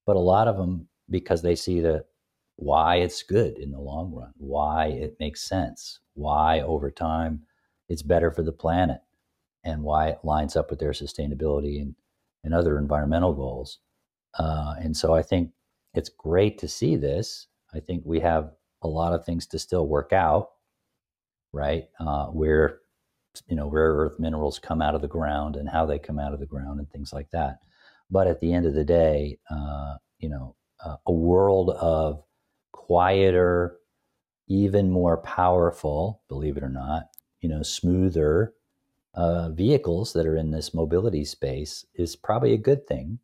But 0.07 0.17
a 0.17 0.21
lot 0.21 0.49
of 0.49 0.57
them 0.57 0.89
because 1.11 1.43
they 1.43 1.55
see 1.55 1.81
the 1.81 2.05
why 2.57 2.97
it's 2.97 3.23
good 3.23 3.59
in 3.59 3.71
the 3.71 3.81
long 3.81 4.13
run, 4.13 4.33
why 4.37 4.87
it 4.87 5.17
makes 5.21 5.49
sense, 5.49 6.01
why 6.15 6.61
over 6.61 6.91
time 6.91 7.43
it's 7.89 8.03
better 8.03 8.31
for 8.31 8.43
the 8.43 8.53
planet, 8.53 9.01
and 9.65 9.83
why 9.83 10.09
it 10.09 10.19
lines 10.25 10.57
up 10.57 10.71
with 10.71 10.79
their 10.79 10.93
sustainability 10.93 11.81
and, 11.81 11.95
and 12.45 12.55
other 12.55 12.79
environmental 12.79 13.35
goals. 13.35 13.79
Uh, 14.39 14.75
and 14.79 14.97
so 14.97 15.15
I 15.15 15.23
think 15.23 15.51
it's 15.95 16.11
great 16.11 16.59
to 16.59 16.69
see 16.69 16.97
this. 16.97 17.47
I 17.75 17.81
think 17.81 18.03
we 18.05 18.21
have 18.21 18.53
a 18.83 18.89
lot 18.89 19.13
of 19.13 19.25
things 19.25 19.47
to 19.49 19.59
still 19.59 19.87
work 19.87 20.13
out, 20.13 20.51
right? 21.53 21.89
Uh, 21.99 22.27
where 22.27 22.81
you 23.49 23.57
know 23.57 23.69
rare 23.69 23.93
earth 23.93 24.19
minerals 24.19 24.59
come 24.59 24.83
out 24.83 24.95
of 24.95 25.03
the 25.03 25.09
ground 25.09 25.57
and 25.57 25.69
how 25.69 25.87
they 25.87 25.99
come 25.99 26.19
out 26.19 26.33
of 26.35 26.41
the 26.41 26.47
ground 26.47 26.79
and 26.79 26.91
things 26.91 27.13
like 27.13 27.31
that. 27.31 27.59
But 28.11 28.27
at 28.27 28.41
the 28.41 28.53
end 28.53 28.67
of 28.67 28.75
the 28.75 28.85
day, 28.85 29.39
uh, 29.51 29.97
you 30.19 30.29
know, 30.29 30.57
uh, 30.85 30.97
a 31.07 31.13
world 31.13 31.71
of 31.71 32.23
quieter, 32.73 33.77
even 34.49 34.91
more 34.91 35.19
powerful, 35.19 36.23
believe 36.29 36.57
it 36.57 36.63
or 36.63 36.71
not, 36.71 37.05
you 37.41 37.49
know, 37.49 37.63
smoother 37.63 38.55
uh, 39.15 39.49
vehicles 39.51 40.13
that 40.13 40.27
are 40.27 40.37
in 40.37 40.51
this 40.51 40.75
mobility 40.75 41.25
space 41.25 41.85
is 41.95 42.17
probably 42.17 42.53
a 42.53 42.59
good 42.59 42.87
thing. 42.87 43.19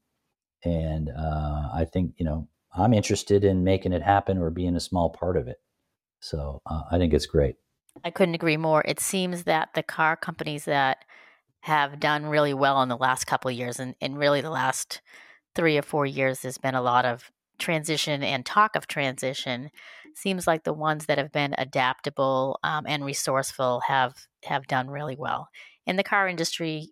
And 0.65 1.11
uh, 1.11 1.69
I 1.75 1.87
think 1.91 2.15
you 2.17 2.25
know 2.25 2.49
I'm 2.75 2.95
interested 2.95 3.45
in 3.45 3.65
making 3.65 3.93
it 3.93 4.03
happen 4.03 4.39
or 4.39 4.51
being 4.51 4.77
a 4.77 4.81
small 4.81 5.11
part 5.11 5.37
of 5.37 5.47
it. 5.47 5.61
So 6.21 6.63
uh, 6.67 6.83
I 6.91 6.99
think 6.99 7.13
it's 7.13 7.27
great. 7.27 7.57
I 8.03 8.11
couldn't 8.11 8.35
agree 8.35 8.57
more. 8.57 8.83
It 8.87 8.99
seems 8.99 9.45
that 9.45 9.71
the 9.75 9.83
car 9.83 10.17
companies 10.17 10.65
that 10.65 11.05
have 11.61 12.01
done 12.01 12.27
really 12.27 12.55
well 12.55 12.83
in 12.83 12.89
the 12.89 12.97
last 12.97 13.27
couple 13.27 13.51
of 13.51 13.57
years, 13.57 13.79
and, 13.79 13.95
and 14.01 14.19
really 14.19 14.41
the 14.41 14.51
last 14.51 15.01
three 15.55 15.79
or 15.79 15.83
four 15.83 16.05
years, 16.05 16.41
there's 16.41 16.59
been 16.59 16.75
a 16.75 16.83
lot 16.83 17.05
of 17.05 17.31
transition 17.59 18.23
and 18.23 18.45
talk 18.45 18.75
of 18.75 18.87
transition. 18.87 19.71
Seems 20.15 20.47
like 20.47 20.65
the 20.65 20.73
ones 20.73 21.07
that 21.07 21.19
have 21.19 21.33
been 21.33 21.55
adaptable 21.59 22.59
um, 22.63 22.85
and 22.87 23.05
resourceful 23.05 23.83
have 23.87 24.15
have 24.45 24.67
done 24.67 24.89
really 24.89 25.17
well. 25.17 25.49
In 25.87 25.97
the 25.97 26.05
car 26.05 26.29
industry, 26.29 26.91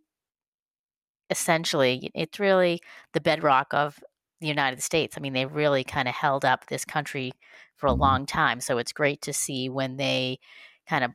essentially, 1.31 2.11
it's 2.15 2.41
really 2.41 2.81
the 3.13 3.21
bedrock 3.21 3.73
of 3.73 3.99
the 4.41 4.49
United 4.49 4.83
States. 4.83 5.17
I 5.17 5.21
mean, 5.21 5.33
they 5.33 5.47
really 5.47 5.85
kind 5.85 6.09
of 6.09 6.15
held 6.15 6.45
up 6.45 6.67
this 6.67 6.85
country 6.85 7.33
for 7.77 7.87
a 7.87 7.93
long 7.93 8.27
time. 8.27 8.61
So 8.61 8.79
it's 8.79 8.93
great 8.93 9.23
to 9.23 9.33
see 9.33 9.69
when 9.69 9.97
they 9.97 10.39
kind 10.89 11.05
of 11.05 11.13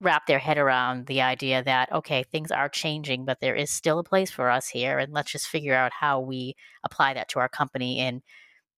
wrap 0.00 0.26
their 0.26 0.38
head 0.38 0.58
around 0.58 1.06
the 1.06 1.22
idea 1.22 1.62
that 1.62 1.90
okay 1.92 2.24
things 2.24 2.50
are 2.50 2.68
changing 2.68 3.24
but 3.24 3.38
there 3.40 3.54
is 3.54 3.70
still 3.70 4.00
a 4.00 4.04
place 4.04 4.32
for 4.32 4.50
us 4.50 4.68
here 4.68 4.98
and 4.98 5.12
let's 5.12 5.30
just 5.30 5.46
figure 5.46 5.74
out 5.74 5.92
how 5.92 6.18
we 6.18 6.54
apply 6.82 7.14
that 7.14 7.28
to 7.28 7.38
our 7.38 7.48
company 7.48 8.00
and 8.00 8.20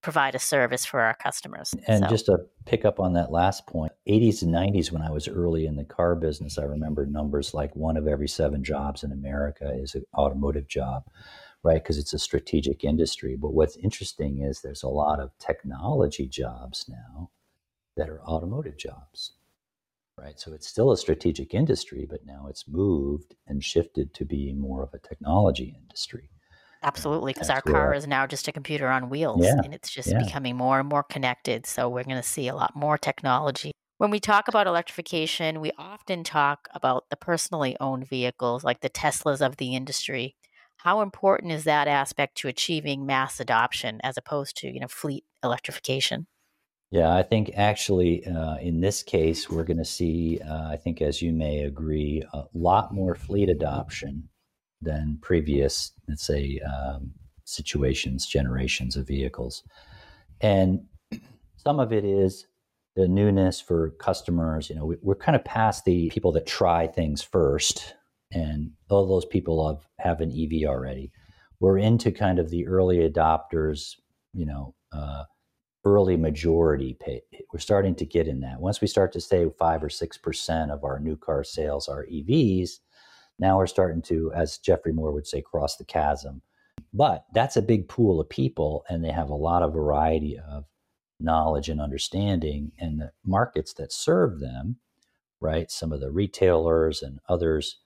provide 0.04 0.34
a 0.34 0.38
service 0.38 0.84
for 0.84 1.00
our 1.00 1.14
customers 1.14 1.74
and 1.88 2.04
so. 2.04 2.10
just 2.10 2.26
to 2.26 2.38
pick 2.66 2.84
up 2.84 3.00
on 3.00 3.14
that 3.14 3.32
last 3.32 3.66
point 3.66 3.92
80s 4.06 4.42
and 4.42 4.54
90s 4.54 4.92
when 4.92 5.02
i 5.02 5.10
was 5.10 5.26
early 5.26 5.64
in 5.66 5.76
the 5.76 5.84
car 5.84 6.14
business 6.14 6.58
i 6.58 6.62
remember 6.62 7.06
numbers 7.06 7.54
like 7.54 7.74
one 7.74 7.96
of 7.96 8.06
every 8.06 8.28
seven 8.28 8.62
jobs 8.62 9.02
in 9.02 9.10
america 9.10 9.72
is 9.74 9.94
an 9.94 10.04
automotive 10.16 10.68
job 10.68 11.04
right 11.62 11.82
because 11.82 11.98
it's 11.98 12.12
a 12.12 12.18
strategic 12.18 12.84
industry 12.84 13.34
but 13.34 13.54
what's 13.54 13.76
interesting 13.78 14.42
is 14.42 14.60
there's 14.60 14.82
a 14.82 14.88
lot 14.88 15.18
of 15.18 15.30
technology 15.38 16.28
jobs 16.28 16.84
now 16.86 17.30
that 17.96 18.10
are 18.10 18.22
automotive 18.22 18.76
jobs 18.76 19.32
right? 20.16 20.38
So 20.38 20.52
it's 20.52 20.68
still 20.68 20.92
a 20.92 20.96
strategic 20.96 21.54
industry, 21.54 22.06
but 22.08 22.24
now 22.24 22.46
it's 22.48 22.68
moved 22.68 23.34
and 23.46 23.64
shifted 23.64 24.14
to 24.14 24.24
be 24.24 24.52
more 24.52 24.82
of 24.82 24.94
a 24.94 24.98
technology 24.98 25.74
industry. 25.76 26.30
Absolutely, 26.84 27.32
because 27.32 27.48
our 27.48 27.62
car 27.62 27.94
is 27.94 28.06
now 28.06 28.26
just 28.26 28.46
a 28.46 28.52
computer 28.52 28.88
on 28.88 29.08
wheels 29.08 29.42
yeah, 29.42 29.58
and 29.64 29.72
it's 29.72 29.90
just 29.90 30.10
yeah. 30.10 30.22
becoming 30.22 30.54
more 30.54 30.78
and 30.78 30.88
more 30.88 31.02
connected. 31.02 31.64
So 31.64 31.88
we're 31.88 32.04
going 32.04 32.16
to 32.16 32.22
see 32.22 32.46
a 32.46 32.54
lot 32.54 32.76
more 32.76 32.98
technology. 32.98 33.72
When 33.96 34.10
we 34.10 34.20
talk 34.20 34.48
about 34.48 34.66
electrification, 34.66 35.62
we 35.62 35.72
often 35.78 36.24
talk 36.24 36.68
about 36.74 37.04
the 37.08 37.16
personally 37.16 37.74
owned 37.80 38.06
vehicles 38.06 38.64
like 38.64 38.80
the 38.80 38.90
Teslas 38.90 39.40
of 39.40 39.56
the 39.56 39.74
industry. 39.74 40.36
How 40.76 41.00
important 41.00 41.52
is 41.52 41.64
that 41.64 41.88
aspect 41.88 42.36
to 42.38 42.48
achieving 42.48 43.06
mass 43.06 43.40
adoption 43.40 44.00
as 44.02 44.18
opposed 44.18 44.56
to, 44.58 44.66
you 44.68 44.80
know, 44.80 44.88
fleet 44.88 45.24
electrification? 45.42 46.26
Yeah, 46.90 47.14
I 47.14 47.22
think 47.22 47.52
actually 47.56 48.26
uh, 48.26 48.56
in 48.56 48.82
this 48.82 49.02
case, 49.02 49.48
we're 49.48 49.64
going 49.64 49.78
to 49.78 49.86
see, 49.86 50.38
uh, 50.46 50.68
I 50.68 50.76
think, 50.76 51.00
as 51.00 51.22
you 51.22 51.32
may 51.32 51.60
agree, 51.60 52.22
a 52.34 52.44
lot 52.52 52.92
more 52.92 53.14
fleet 53.14 53.48
adoption 53.48 54.28
than 54.84 55.18
previous, 55.22 55.92
let's 56.08 56.26
say, 56.26 56.60
um, 56.60 57.12
situations, 57.44 58.26
generations 58.26 58.96
of 58.96 59.06
vehicles. 59.06 59.62
And 60.40 60.84
some 61.56 61.80
of 61.80 61.92
it 61.92 62.04
is 62.04 62.46
the 62.96 63.08
newness 63.08 63.60
for 63.60 63.90
customers. 63.98 64.70
You 64.70 64.76
know, 64.76 64.86
we, 64.86 65.12
are 65.12 65.16
kind 65.16 65.36
of 65.36 65.44
past 65.44 65.84
the 65.84 66.10
people 66.10 66.32
that 66.32 66.46
try 66.46 66.86
things 66.86 67.22
first, 67.22 67.94
and 68.32 68.70
all 68.88 69.06
those 69.06 69.24
people 69.26 69.66
have, 69.68 69.86
have 69.98 70.20
an 70.20 70.30
EV 70.30 70.68
already. 70.68 71.10
We're 71.60 71.78
into 71.78 72.12
kind 72.12 72.38
of 72.38 72.50
the 72.50 72.66
early 72.66 73.08
adopters, 73.08 73.94
you 74.32 74.46
know. 74.46 74.74
Uh, 74.92 75.24
early 75.84 76.16
majority 76.16 76.96
pay. 76.98 77.22
We're 77.52 77.60
starting 77.60 77.94
to 77.96 78.06
get 78.06 78.26
in 78.26 78.40
that. 78.40 78.60
Once 78.60 78.80
we 78.80 78.86
start 78.86 79.12
to 79.12 79.20
say 79.20 79.46
five 79.58 79.82
or 79.82 79.90
six 79.90 80.16
percent 80.16 80.70
of 80.70 80.84
our 80.84 80.98
new 80.98 81.16
car 81.16 81.44
sales 81.44 81.88
are 81.88 82.06
EVs, 82.06 82.78
now 83.38 83.58
we're 83.58 83.66
starting 83.66 84.02
to, 84.02 84.32
as 84.34 84.58
Geoffrey 84.58 84.92
Moore 84.92 85.12
would 85.12 85.26
say, 85.26 85.42
cross 85.42 85.76
the 85.76 85.84
chasm. 85.84 86.42
But 86.92 87.24
that's 87.32 87.56
a 87.56 87.62
big 87.62 87.88
pool 87.88 88.20
of 88.20 88.28
people, 88.28 88.84
and 88.88 89.04
they 89.04 89.10
have 89.10 89.30
a 89.30 89.34
lot 89.34 89.62
of 89.62 89.72
variety 89.72 90.38
of 90.38 90.64
knowledge 91.20 91.68
and 91.68 91.80
understanding, 91.80 92.72
and 92.78 93.00
the 93.00 93.12
markets 93.24 93.74
that 93.74 93.92
serve 93.92 94.40
them, 94.40 94.76
right? 95.40 95.70
Some 95.70 95.92
of 95.92 96.00
the 96.00 96.10
retailers 96.10 97.02
and 97.02 97.18
others 97.28 97.78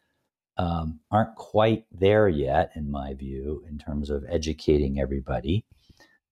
um, 0.57 1.01
aren't 1.11 1.37
quite 1.37 1.85
there 1.93 2.29
yet, 2.29 2.73
in 2.75 2.91
my 2.91 3.15
view, 3.15 3.63
in 3.69 3.79
terms 3.79 4.11
of 4.11 4.25
educating 4.29 4.99
everybody. 4.99 5.65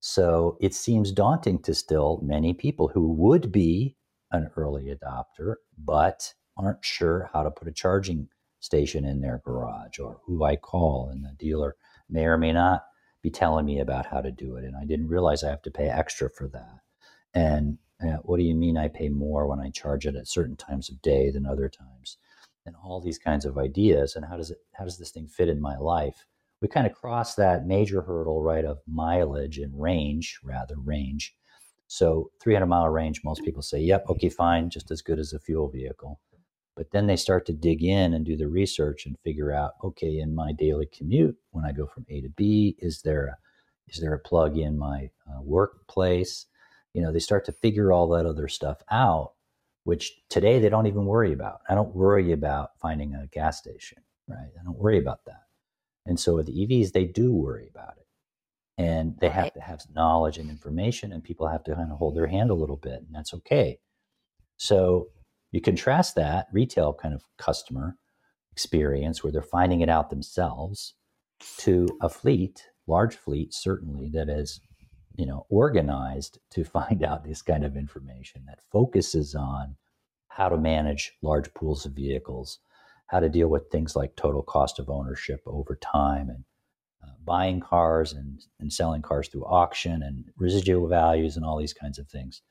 So 0.00 0.56
it 0.60 0.74
seems 0.74 1.12
daunting 1.12 1.60
to 1.62 1.74
still 1.74 2.20
many 2.22 2.52
people 2.52 2.88
who 2.88 3.12
would 3.14 3.50
be 3.50 3.96
an 4.32 4.50
early 4.56 4.94
adopter, 4.94 5.54
but 5.78 6.34
aren't 6.56 6.84
sure 6.84 7.30
how 7.32 7.42
to 7.42 7.50
put 7.50 7.68
a 7.68 7.72
charging 7.72 8.28
station 8.60 9.04
in 9.04 9.20
their 9.20 9.42
garage 9.44 9.98
or 9.98 10.20
who 10.26 10.44
I 10.44 10.56
call. 10.56 11.10
And 11.10 11.24
the 11.24 11.34
dealer 11.38 11.76
may 12.08 12.24
or 12.26 12.38
may 12.38 12.52
not 12.52 12.84
be 13.22 13.30
telling 13.30 13.66
me 13.66 13.80
about 13.80 14.06
how 14.06 14.20
to 14.20 14.30
do 14.32 14.56
it. 14.56 14.64
And 14.64 14.76
I 14.76 14.84
didn't 14.84 15.08
realize 15.08 15.44
I 15.44 15.50
have 15.50 15.62
to 15.62 15.70
pay 15.70 15.88
extra 15.88 16.30
for 16.30 16.48
that. 16.48 16.80
And 17.34 17.78
Uh, 18.02 18.18
what 18.24 18.36
do 18.36 18.42
you 18.44 18.54
mean 18.54 18.76
I 18.76 18.88
pay 18.88 19.08
more 19.08 19.46
when 19.46 19.58
I 19.60 19.70
charge 19.70 20.06
it 20.06 20.16
at 20.16 20.28
certain 20.28 20.56
times 20.56 20.90
of 20.90 21.00
day 21.00 21.30
than 21.30 21.46
other 21.46 21.68
times? 21.68 22.18
And 22.66 22.76
all 22.76 23.00
these 23.00 23.18
kinds 23.18 23.46
of 23.46 23.56
ideas. 23.58 24.16
And 24.16 24.24
how 24.26 24.36
does 24.36 24.50
it? 24.50 24.58
How 24.74 24.84
does 24.84 24.98
this 24.98 25.10
thing 25.12 25.28
fit 25.28 25.48
in 25.48 25.60
my 25.60 25.76
life? 25.78 26.26
We 26.60 26.68
kind 26.68 26.86
of 26.86 26.92
cross 26.94 27.34
that 27.36 27.66
major 27.66 28.02
hurdle, 28.02 28.42
right, 28.42 28.64
of 28.66 28.80
mileage 28.86 29.58
and 29.58 29.72
range, 29.80 30.38
rather 30.44 30.76
range. 30.78 31.34
So 31.88 32.30
300 32.42 32.66
mile 32.66 32.88
range, 32.88 33.22
most 33.24 33.44
people 33.44 33.62
say, 33.62 33.80
yep, 33.80 34.04
okay, 34.10 34.28
fine, 34.28 34.70
just 34.70 34.90
as 34.90 35.02
good 35.02 35.18
as 35.18 35.32
a 35.32 35.38
fuel 35.40 35.68
vehicle. 35.68 36.20
But 36.76 36.90
then 36.90 37.06
they 37.06 37.16
start 37.16 37.46
to 37.46 37.54
dig 37.54 37.82
in 37.82 38.12
and 38.12 38.24
do 38.24 38.36
the 38.36 38.48
research 38.48 39.06
and 39.06 39.18
figure 39.24 39.50
out, 39.50 39.72
okay, 39.82 40.18
in 40.18 40.34
my 40.34 40.52
daily 40.52 40.86
commute, 40.86 41.36
when 41.50 41.64
I 41.64 41.72
go 41.72 41.86
from 41.86 42.04
A 42.10 42.20
to 42.20 42.28
B, 42.28 42.76
is 42.78 43.00
there 43.02 43.26
a, 43.26 43.36
is 43.88 44.00
there 44.00 44.12
a 44.12 44.18
plug 44.18 44.58
in 44.58 44.78
my 44.78 45.10
uh, 45.26 45.40
workplace? 45.40 46.46
You 46.92 47.02
know, 47.02 47.12
they 47.12 47.18
start 47.18 47.46
to 47.46 47.52
figure 47.52 47.92
all 47.92 48.08
that 48.08 48.26
other 48.26 48.46
stuff 48.46 48.82
out, 48.90 49.32
which 49.84 50.12
today 50.28 50.58
they 50.58 50.68
don't 50.68 50.86
even 50.86 51.06
worry 51.06 51.32
about. 51.32 51.60
I 51.68 51.74
don't 51.74 51.94
worry 51.94 52.32
about 52.32 52.78
finding 52.78 53.14
a 53.14 53.26
gas 53.28 53.58
station, 53.58 53.98
right? 54.28 54.50
I 54.60 54.64
don't 54.64 54.78
worry 54.78 54.98
about 54.98 55.24
that. 55.24 55.44
And 56.04 56.20
so 56.20 56.36
with 56.36 56.54
EVs, 56.54 56.92
they 56.92 57.04
do 57.04 57.32
worry 57.32 57.68
about 57.70 57.94
it. 57.96 58.06
And 58.78 59.16
they 59.18 59.30
have 59.30 59.54
to 59.54 59.60
have 59.60 59.82
knowledge 59.94 60.36
and 60.36 60.50
information, 60.50 61.12
and 61.12 61.24
people 61.24 61.48
have 61.48 61.64
to 61.64 61.74
kind 61.74 61.90
of 61.90 61.96
hold 61.96 62.14
their 62.14 62.26
hand 62.26 62.50
a 62.50 62.54
little 62.54 62.76
bit, 62.76 63.00
and 63.00 63.08
that's 63.14 63.32
okay. 63.32 63.78
So 64.58 65.08
you 65.52 65.60
contrast 65.60 66.14
that 66.16 66.46
retail 66.52 66.92
kind 66.94 67.14
of 67.14 67.22
customer 67.38 67.96
experience 68.52 69.22
where 69.22 69.32
they're 69.32 69.42
finding 69.42 69.80
it 69.80 69.88
out 69.88 70.10
themselves 70.10 70.94
to 71.58 71.86
a 72.00 72.08
fleet, 72.08 72.64
large 72.86 73.14
fleet 73.14 73.52
certainly 73.52 74.08
that 74.12 74.28
is, 74.28 74.60
you 75.14 75.26
know, 75.26 75.46
organized 75.48 76.38
to 76.50 76.64
find 76.78 77.04
out 77.04 77.24
this 77.24 77.42
kind 77.42 77.64
of 77.64 77.76
information 77.76 78.44
that 78.46 78.60
focuses 78.72 79.34
on 79.34 79.76
how 80.28 80.48
to 80.48 80.58
manage 80.58 81.12
large 81.22 81.52
pools 81.54 81.86
of 81.86 81.92
vehicles, 81.92 82.58
how 83.06 83.20
to 83.20 83.28
deal 83.28 83.48
with 83.48 83.70
things 83.70 83.96
like 83.96 84.16
total 84.16 84.42
cost 84.42 84.78
of 84.78 84.90
ownership 84.90 85.40
over 85.46 85.76
time 85.76 86.28
and 86.28 86.44
uh, 87.02 87.12
buying 87.24 87.60
cars 87.60 88.12
and, 88.12 88.40
and 88.60 88.72
selling 88.72 89.00
cars 89.00 89.28
through 89.28 89.44
auction 89.44 90.02
and 90.02 90.24
residual 90.36 90.88
values 90.88 91.36
and 91.36 91.44
all 91.44 91.58
these 91.58 91.72
kinds 91.72 91.98
of 91.98 92.08
things. 92.08 92.42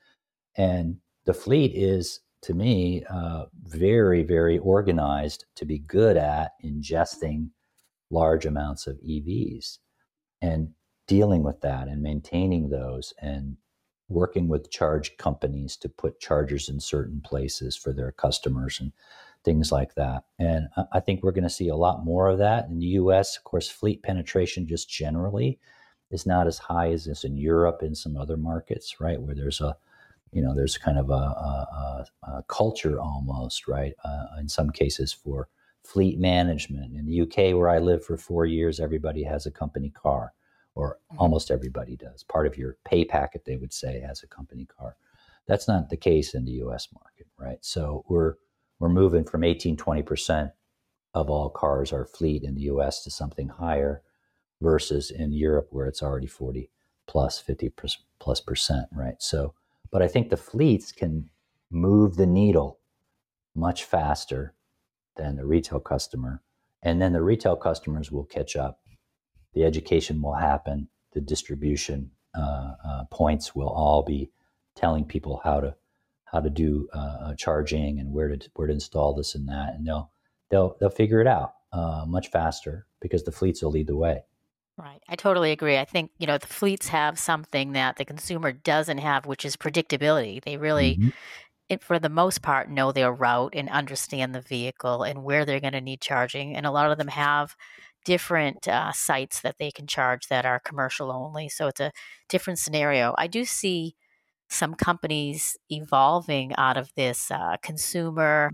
And 0.56 0.96
the 1.26 1.34
fleet 1.34 1.72
is 1.74 2.20
to 2.46 2.54
me, 2.54 3.02
uh, 3.10 3.46
very, 3.64 4.22
very 4.22 4.56
organized 4.58 5.46
to 5.56 5.64
be 5.64 5.80
good 5.80 6.16
at 6.16 6.52
ingesting 6.64 7.48
large 8.08 8.46
amounts 8.46 8.86
of 8.86 9.00
EVs 9.00 9.78
and 10.40 10.68
dealing 11.08 11.42
with 11.42 11.60
that 11.62 11.88
and 11.88 12.00
maintaining 12.00 12.68
those 12.68 13.12
and 13.20 13.56
working 14.08 14.46
with 14.46 14.70
charge 14.70 15.16
companies 15.16 15.76
to 15.76 15.88
put 15.88 16.20
chargers 16.20 16.68
in 16.68 16.78
certain 16.78 17.20
places 17.20 17.74
for 17.74 17.92
their 17.92 18.12
customers 18.12 18.78
and 18.78 18.92
things 19.44 19.72
like 19.72 19.96
that. 19.96 20.22
And 20.38 20.68
I 20.92 21.00
think 21.00 21.24
we're 21.24 21.32
going 21.32 21.42
to 21.42 21.50
see 21.50 21.66
a 21.66 21.74
lot 21.74 22.04
more 22.04 22.28
of 22.28 22.38
that 22.38 22.68
in 22.68 22.78
the 22.78 22.86
US. 23.00 23.36
Of 23.36 23.42
course, 23.42 23.68
fleet 23.68 24.04
penetration 24.04 24.68
just 24.68 24.88
generally 24.88 25.58
is 26.12 26.26
not 26.26 26.46
as 26.46 26.58
high 26.58 26.92
as 26.92 27.06
this 27.06 27.24
in 27.24 27.36
Europe 27.36 27.82
and 27.82 27.98
some 27.98 28.16
other 28.16 28.36
markets, 28.36 29.00
right? 29.00 29.20
Where 29.20 29.34
there's 29.34 29.60
a 29.60 29.76
you 30.36 30.42
know, 30.42 30.54
there's 30.54 30.76
kind 30.76 30.98
of 30.98 31.08
a, 31.08 31.14
a, 31.14 32.06
a 32.24 32.44
culture 32.46 33.00
almost, 33.00 33.66
right? 33.66 33.94
Uh, 34.04 34.26
in 34.38 34.50
some 34.50 34.68
cases 34.68 35.10
for 35.10 35.48
fleet 35.82 36.18
management. 36.18 36.92
In 36.92 37.06
the 37.06 37.22
UK, 37.22 37.56
where 37.56 37.70
I 37.70 37.78
lived 37.78 38.04
for 38.04 38.18
four 38.18 38.44
years, 38.44 38.78
everybody 38.78 39.22
has 39.22 39.46
a 39.46 39.50
company 39.50 39.88
car, 39.88 40.34
or 40.74 40.98
mm-hmm. 41.10 41.20
almost 41.22 41.50
everybody 41.50 41.96
does. 41.96 42.22
Part 42.22 42.46
of 42.46 42.58
your 42.58 42.76
pay 42.84 43.06
packet, 43.06 43.46
they 43.46 43.56
would 43.56 43.72
say, 43.72 44.00
has 44.00 44.22
a 44.22 44.26
company 44.26 44.66
car. 44.66 44.96
That's 45.46 45.66
not 45.66 45.88
the 45.88 45.96
case 45.96 46.34
in 46.34 46.44
the 46.44 46.60
US 46.64 46.88
market, 46.92 47.28
right? 47.38 47.58
So 47.62 48.04
we're 48.06 48.34
we're 48.78 48.90
moving 48.90 49.24
from 49.24 49.42
18, 49.42 49.78
20% 49.78 50.52
of 51.14 51.30
all 51.30 51.48
cars 51.48 51.94
are 51.94 52.04
fleet 52.04 52.42
in 52.42 52.56
the 52.56 52.68
US 52.72 53.02
to 53.04 53.10
something 53.10 53.48
higher 53.48 54.02
versus 54.60 55.10
in 55.10 55.32
Europe 55.32 55.68
where 55.70 55.86
it's 55.86 56.02
already 56.02 56.26
40 56.26 56.70
plus 57.06 57.40
50 57.40 57.72
plus 58.18 58.40
percent, 58.42 58.86
right? 58.92 59.14
So 59.18 59.54
but 59.96 60.02
I 60.02 60.08
think 60.08 60.28
the 60.28 60.36
fleets 60.36 60.92
can 60.92 61.30
move 61.70 62.16
the 62.16 62.26
needle 62.26 62.80
much 63.54 63.84
faster 63.84 64.52
than 65.16 65.36
the 65.36 65.46
retail 65.46 65.80
customer. 65.80 66.42
And 66.82 67.00
then 67.00 67.14
the 67.14 67.22
retail 67.22 67.56
customers 67.56 68.12
will 68.12 68.26
catch 68.26 68.56
up. 68.56 68.82
The 69.54 69.64
education 69.64 70.20
will 70.20 70.34
happen. 70.34 70.88
The 71.14 71.22
distribution 71.22 72.10
uh, 72.38 72.72
uh, 72.86 73.04
points 73.10 73.54
will 73.54 73.70
all 73.70 74.02
be 74.02 74.30
telling 74.74 75.06
people 75.06 75.40
how 75.42 75.60
to 75.60 75.74
how 76.26 76.40
to 76.40 76.50
do 76.50 76.90
uh, 76.92 76.98
uh 77.22 77.34
charging 77.36 77.98
and 77.98 78.12
where 78.12 78.28
to 78.28 78.50
where 78.52 78.66
to 78.66 78.74
install 78.74 79.14
this 79.14 79.34
and 79.34 79.48
that, 79.48 79.76
and 79.76 79.86
they'll 79.86 80.10
they'll 80.50 80.76
they'll 80.78 80.90
figure 80.90 81.22
it 81.22 81.26
out 81.26 81.54
uh, 81.72 82.04
much 82.06 82.28
faster 82.28 82.86
because 83.00 83.24
the 83.24 83.32
fleets 83.32 83.62
will 83.62 83.70
lead 83.70 83.86
the 83.86 83.96
way. 83.96 84.24
Right. 84.78 85.02
I 85.08 85.16
totally 85.16 85.52
agree. 85.52 85.78
I 85.78 85.86
think, 85.86 86.10
you 86.18 86.26
know, 86.26 86.36
the 86.36 86.46
fleets 86.46 86.88
have 86.88 87.18
something 87.18 87.72
that 87.72 87.96
the 87.96 88.04
consumer 88.04 88.52
doesn't 88.52 88.98
have, 88.98 89.24
which 89.24 89.44
is 89.46 89.56
predictability. 89.56 90.42
They 90.44 90.58
really, 90.58 90.96
mm-hmm. 90.96 91.08
it, 91.70 91.82
for 91.82 91.98
the 91.98 92.10
most 92.10 92.42
part, 92.42 92.70
know 92.70 92.92
their 92.92 93.12
route 93.12 93.54
and 93.56 93.70
understand 93.70 94.34
the 94.34 94.42
vehicle 94.42 95.02
and 95.02 95.24
where 95.24 95.46
they're 95.46 95.60
going 95.60 95.72
to 95.74 95.80
need 95.80 96.02
charging. 96.02 96.56
And 96.56 96.66
a 96.66 96.70
lot 96.70 96.90
of 96.92 96.98
them 96.98 97.08
have 97.08 97.56
different 98.04 98.68
uh, 98.68 98.92
sites 98.92 99.40
that 99.42 99.56
they 99.58 99.70
can 99.70 99.86
charge 99.86 100.28
that 100.28 100.46
are 100.46 100.60
commercial 100.60 101.12
only. 101.12 101.48
So 101.48 101.68
it's 101.68 101.80
a 101.80 101.92
different 102.28 102.58
scenario. 102.58 103.14
I 103.18 103.28
do 103.28 103.44
see 103.46 103.96
some 104.50 104.74
companies 104.74 105.56
evolving 105.70 106.54
out 106.56 106.76
of 106.76 106.90
this 106.96 107.30
uh, 107.30 107.56
consumer 107.62 108.52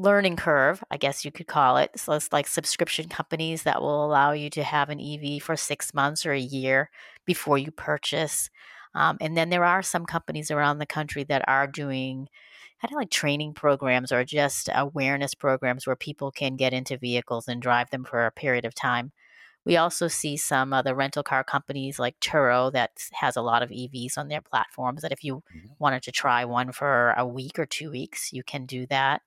learning 0.00 0.36
curve, 0.36 0.82
I 0.90 0.96
guess 0.96 1.24
you 1.24 1.30
could 1.30 1.46
call 1.46 1.76
it. 1.76 1.90
So 1.96 2.12
it's 2.14 2.32
like 2.32 2.46
subscription 2.46 3.08
companies 3.08 3.64
that 3.64 3.82
will 3.82 4.04
allow 4.04 4.32
you 4.32 4.48
to 4.50 4.62
have 4.62 4.88
an 4.88 5.00
EV 5.00 5.42
for 5.42 5.56
six 5.56 5.92
months 5.92 6.24
or 6.24 6.32
a 6.32 6.40
year 6.40 6.90
before 7.26 7.58
you 7.58 7.70
purchase. 7.70 8.48
Um, 8.94 9.18
and 9.20 9.36
then 9.36 9.50
there 9.50 9.64
are 9.64 9.82
some 9.82 10.06
companies 10.06 10.50
around 10.50 10.78
the 10.78 10.86
country 10.86 11.24
that 11.24 11.44
are 11.46 11.66
doing 11.66 12.28
kind 12.80 12.92
of 12.92 12.96
like 12.96 13.10
training 13.10 13.52
programs 13.52 14.10
or 14.10 14.24
just 14.24 14.70
awareness 14.74 15.34
programs 15.34 15.86
where 15.86 15.96
people 15.96 16.30
can 16.30 16.56
get 16.56 16.72
into 16.72 16.96
vehicles 16.96 17.46
and 17.46 17.60
drive 17.60 17.90
them 17.90 18.04
for 18.04 18.24
a 18.24 18.32
period 18.32 18.64
of 18.64 18.74
time. 18.74 19.12
We 19.66 19.76
also 19.76 20.08
see 20.08 20.38
some 20.38 20.72
other 20.72 20.94
rental 20.94 21.22
car 21.22 21.44
companies 21.44 21.98
like 21.98 22.18
Turo 22.20 22.72
that 22.72 22.92
has 23.12 23.36
a 23.36 23.42
lot 23.42 23.62
of 23.62 23.68
EVs 23.68 24.16
on 24.16 24.28
their 24.28 24.40
platforms. 24.40 25.02
That 25.02 25.12
if 25.12 25.22
you 25.22 25.42
mm-hmm. 25.54 25.66
wanted 25.78 26.02
to 26.04 26.12
try 26.12 26.46
one 26.46 26.72
for 26.72 27.12
a 27.18 27.26
week 27.26 27.58
or 27.58 27.66
two 27.66 27.90
weeks, 27.90 28.32
you 28.32 28.42
can 28.42 28.64
do 28.64 28.86
that. 28.86 29.20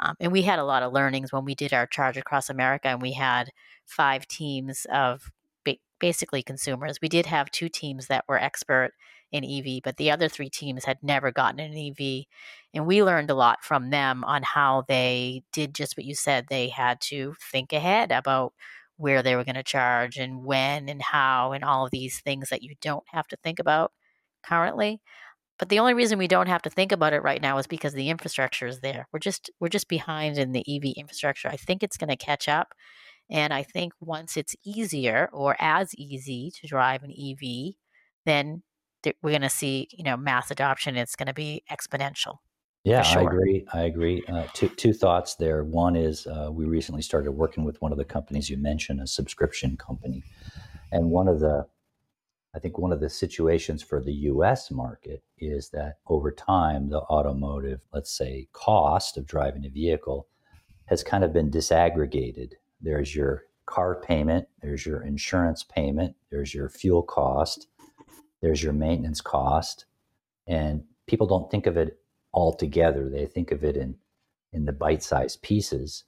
Um, 0.00 0.16
and 0.20 0.32
we 0.32 0.42
had 0.42 0.58
a 0.58 0.64
lot 0.64 0.82
of 0.82 0.92
learnings 0.92 1.32
when 1.32 1.44
we 1.44 1.54
did 1.54 1.72
our 1.72 1.86
charge 1.86 2.16
across 2.16 2.50
America, 2.50 2.88
and 2.88 3.00
we 3.02 3.12
had 3.12 3.50
five 3.86 4.26
teams 4.28 4.86
of 4.92 5.30
ba- 5.64 5.76
basically 6.00 6.42
consumers. 6.42 7.00
We 7.00 7.08
did 7.08 7.26
have 7.26 7.50
two 7.50 7.68
teams 7.68 8.06
that 8.08 8.24
were 8.28 8.38
expert 8.38 8.92
in 9.32 9.44
EV, 9.44 9.80
but 9.82 9.96
the 9.96 10.10
other 10.10 10.28
three 10.28 10.50
teams 10.50 10.84
had 10.84 10.98
never 11.02 11.32
gotten 11.32 11.60
an 11.60 11.72
EV. 11.74 12.26
And 12.74 12.86
we 12.86 13.02
learned 13.02 13.30
a 13.30 13.34
lot 13.34 13.64
from 13.64 13.90
them 13.90 14.22
on 14.24 14.42
how 14.42 14.84
they 14.88 15.42
did 15.52 15.74
just 15.74 15.96
what 15.96 16.06
you 16.06 16.14
said. 16.14 16.46
They 16.48 16.68
had 16.68 17.00
to 17.02 17.34
think 17.50 17.72
ahead 17.72 18.12
about 18.12 18.52
where 18.96 19.22
they 19.22 19.36
were 19.36 19.44
going 19.44 19.56
to 19.56 19.62
charge 19.62 20.16
and 20.16 20.44
when 20.44 20.88
and 20.88 21.02
how 21.02 21.52
and 21.52 21.64
all 21.64 21.84
of 21.84 21.90
these 21.90 22.20
things 22.20 22.48
that 22.50 22.62
you 22.62 22.74
don't 22.80 23.04
have 23.08 23.26
to 23.28 23.36
think 23.36 23.58
about 23.58 23.92
currently. 24.42 25.00
But 25.58 25.70
the 25.70 25.78
only 25.78 25.94
reason 25.94 26.18
we 26.18 26.28
don't 26.28 26.48
have 26.48 26.62
to 26.62 26.70
think 26.70 26.92
about 26.92 27.12
it 27.12 27.22
right 27.22 27.40
now 27.40 27.58
is 27.58 27.66
because 27.66 27.94
the 27.94 28.10
infrastructure 28.10 28.66
is 28.66 28.80
there. 28.80 29.08
We're 29.12 29.20
just 29.20 29.50
we're 29.58 29.68
just 29.68 29.88
behind 29.88 30.38
in 30.38 30.52
the 30.52 30.64
EV 30.68 30.94
infrastructure. 30.96 31.48
I 31.48 31.56
think 31.56 31.82
it's 31.82 31.96
going 31.96 32.10
to 32.10 32.16
catch 32.16 32.48
up. 32.48 32.74
And 33.30 33.52
I 33.52 33.62
think 33.62 33.92
once 34.00 34.36
it's 34.36 34.54
easier 34.64 35.28
or 35.32 35.56
as 35.58 35.94
easy 35.94 36.52
to 36.60 36.66
drive 36.68 37.02
an 37.02 37.10
EV, 37.10 37.74
then 38.24 38.62
we're 39.22 39.30
going 39.30 39.42
to 39.42 39.50
see, 39.50 39.88
you 39.90 40.04
know, 40.04 40.16
mass 40.16 40.50
adoption. 40.50 40.96
It's 40.96 41.16
going 41.16 41.26
to 41.26 41.34
be 41.34 41.62
exponential. 41.70 42.36
Yeah, 42.84 43.02
sure. 43.02 43.22
I 43.22 43.24
agree. 43.24 43.66
I 43.72 43.80
agree. 43.82 44.22
Uh, 44.28 44.44
two 44.52 44.68
two 44.68 44.92
thoughts 44.92 45.34
there. 45.34 45.64
One 45.64 45.96
is 45.96 46.26
uh, 46.28 46.50
we 46.52 46.66
recently 46.66 47.02
started 47.02 47.32
working 47.32 47.64
with 47.64 47.82
one 47.82 47.90
of 47.90 47.98
the 47.98 48.04
companies 48.04 48.48
you 48.48 48.58
mentioned, 48.58 49.00
a 49.00 49.08
subscription 49.08 49.76
company, 49.76 50.22
and 50.92 51.10
one 51.10 51.26
of 51.26 51.40
the 51.40 51.66
I 52.56 52.58
think 52.58 52.78
one 52.78 52.90
of 52.90 53.00
the 53.00 53.10
situations 53.10 53.82
for 53.82 54.02
the 54.02 54.14
US 54.14 54.70
market 54.70 55.22
is 55.36 55.68
that 55.74 55.98
over 56.06 56.32
time, 56.32 56.88
the 56.88 57.02
automotive, 57.02 57.82
let's 57.92 58.10
say, 58.10 58.48
cost 58.54 59.18
of 59.18 59.26
driving 59.26 59.66
a 59.66 59.68
vehicle 59.68 60.26
has 60.86 61.04
kind 61.04 61.22
of 61.22 61.34
been 61.34 61.50
disaggregated. 61.50 62.52
There's 62.80 63.14
your 63.14 63.42
car 63.66 64.00
payment, 64.00 64.48
there's 64.62 64.86
your 64.86 65.02
insurance 65.02 65.64
payment, 65.64 66.16
there's 66.30 66.54
your 66.54 66.70
fuel 66.70 67.02
cost, 67.02 67.66
there's 68.40 68.62
your 68.62 68.72
maintenance 68.72 69.20
cost. 69.20 69.84
And 70.46 70.82
people 71.06 71.26
don't 71.26 71.50
think 71.50 71.66
of 71.66 71.76
it 71.76 71.98
all 72.32 72.54
together, 72.54 73.10
they 73.10 73.26
think 73.26 73.52
of 73.52 73.64
it 73.64 73.76
in, 73.76 73.96
in 74.54 74.64
the 74.64 74.72
bite 74.72 75.02
sized 75.02 75.42
pieces. 75.42 76.04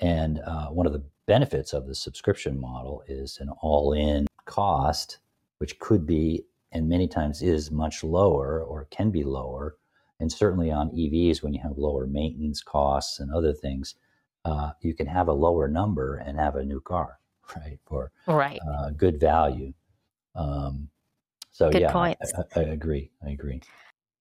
And 0.00 0.40
uh, 0.40 0.66
one 0.66 0.86
of 0.86 0.92
the 0.92 1.04
benefits 1.26 1.72
of 1.72 1.86
the 1.86 1.94
subscription 1.94 2.60
model 2.60 3.02
is 3.08 3.38
an 3.40 3.48
all 3.62 3.94
in 3.94 4.26
cost 4.44 5.18
which 5.58 5.78
could 5.78 6.06
be 6.06 6.44
and 6.72 6.88
many 6.88 7.08
times 7.08 7.42
is 7.42 7.70
much 7.70 8.04
lower 8.04 8.62
or 8.62 8.86
can 8.90 9.10
be 9.10 9.24
lower. 9.24 9.76
And 10.20 10.30
certainly 10.30 10.70
on 10.70 10.90
EVs, 10.90 11.42
when 11.42 11.54
you 11.54 11.60
have 11.62 11.78
lower 11.78 12.06
maintenance 12.06 12.62
costs 12.62 13.20
and 13.20 13.32
other 13.32 13.52
things, 13.52 13.94
uh, 14.44 14.70
you 14.80 14.94
can 14.94 15.06
have 15.06 15.28
a 15.28 15.32
lower 15.32 15.68
number 15.68 16.16
and 16.16 16.38
have 16.38 16.56
a 16.56 16.64
new 16.64 16.80
car, 16.80 17.18
right? 17.56 17.78
For 17.86 18.10
right. 18.26 18.58
Uh, 18.68 18.90
good 18.90 19.20
value. 19.20 19.72
Um, 20.34 20.88
so 21.50 21.70
good 21.70 21.82
yeah. 21.82 21.96
I, 21.96 22.16
I, 22.54 22.60
agree. 22.60 23.10
I 23.26 23.30
agree. 23.30 23.60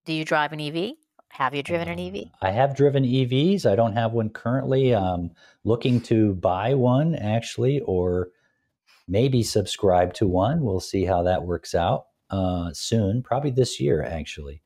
Do 0.06 0.14
you 0.14 0.26
drive 0.26 0.54
an 0.54 0.62
EV? 0.62 0.94
Have 1.30 1.54
you 1.54 1.62
driven 1.62 1.90
an 1.90 2.00
EV? 2.00 2.16
Uh, 2.16 2.48
I 2.48 2.52
have 2.52 2.76
driven 2.76 3.04
EVs. 3.04 3.66
I 3.66 3.76
don't 3.76 3.94
have 3.94 4.14
one 4.14 4.30
currently. 4.30 4.96
I'm 4.96 5.32
looking 5.66 6.02
to 6.02 6.34
buy 6.36 6.74
one 6.74 7.14
actually, 7.16 7.82
or 7.82 8.30
maybe 9.08 9.44
subscribe 9.44 10.14
to 10.16 10.28
one. 10.28 10.62
We'll 10.62 10.80
see 10.80 11.06
how 11.06 11.24
that 11.24 11.44
works 11.44 11.74
out 11.74 12.08
uh, 12.30 12.72
soon, 12.74 13.24
probably 13.24 13.52
this 13.52 13.80
year 13.80 14.04
actually. 14.04 14.62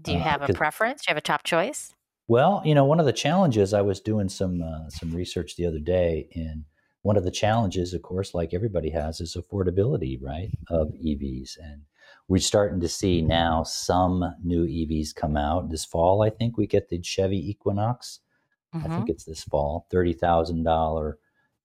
Do 0.00 0.12
you 0.12 0.18
uh, 0.18 0.22
have 0.22 0.48
a 0.48 0.52
preference? 0.52 1.02
Do 1.02 1.10
you 1.10 1.14
have 1.14 1.18
a 1.18 1.22
top 1.22 1.42
choice? 1.42 1.94
Well, 2.28 2.62
you 2.64 2.76
know, 2.76 2.84
one 2.84 3.00
of 3.00 3.06
the 3.06 3.12
challenges 3.12 3.74
I 3.74 3.82
was 3.82 4.00
doing 4.00 4.28
some 4.28 4.62
uh, 4.62 4.88
some 4.88 5.12
research 5.12 5.56
the 5.56 5.66
other 5.66 5.80
day, 5.80 6.28
and 6.34 6.64
one 7.02 7.16
of 7.16 7.24
the 7.24 7.30
challenges, 7.30 7.92
of 7.92 8.02
course, 8.02 8.34
like 8.34 8.54
everybody 8.54 8.90
has, 8.90 9.20
is 9.20 9.36
affordability, 9.36 10.16
right, 10.22 10.50
of 10.68 10.92
EVs, 11.04 11.58
and 11.60 11.82
we're 12.28 12.38
starting 12.38 12.80
to 12.80 12.88
see 12.88 13.20
now 13.20 13.64
some 13.64 14.32
new 14.44 14.64
EVs 14.64 15.12
come 15.12 15.36
out 15.36 15.70
this 15.70 15.84
fall. 15.84 16.22
I 16.22 16.30
think 16.30 16.56
we 16.56 16.68
get 16.68 16.88
the 16.88 17.02
Chevy 17.02 17.50
Equinox. 17.50 18.20
Mm-hmm. 18.72 18.86
I 18.86 18.88
think 18.88 19.02
mm-hmm. 19.02 19.10
it's 19.10 19.24
this 19.24 19.42
fall, 19.42 19.88
thirty 19.90 20.12
thousand 20.12 20.62
dollar 20.62 21.18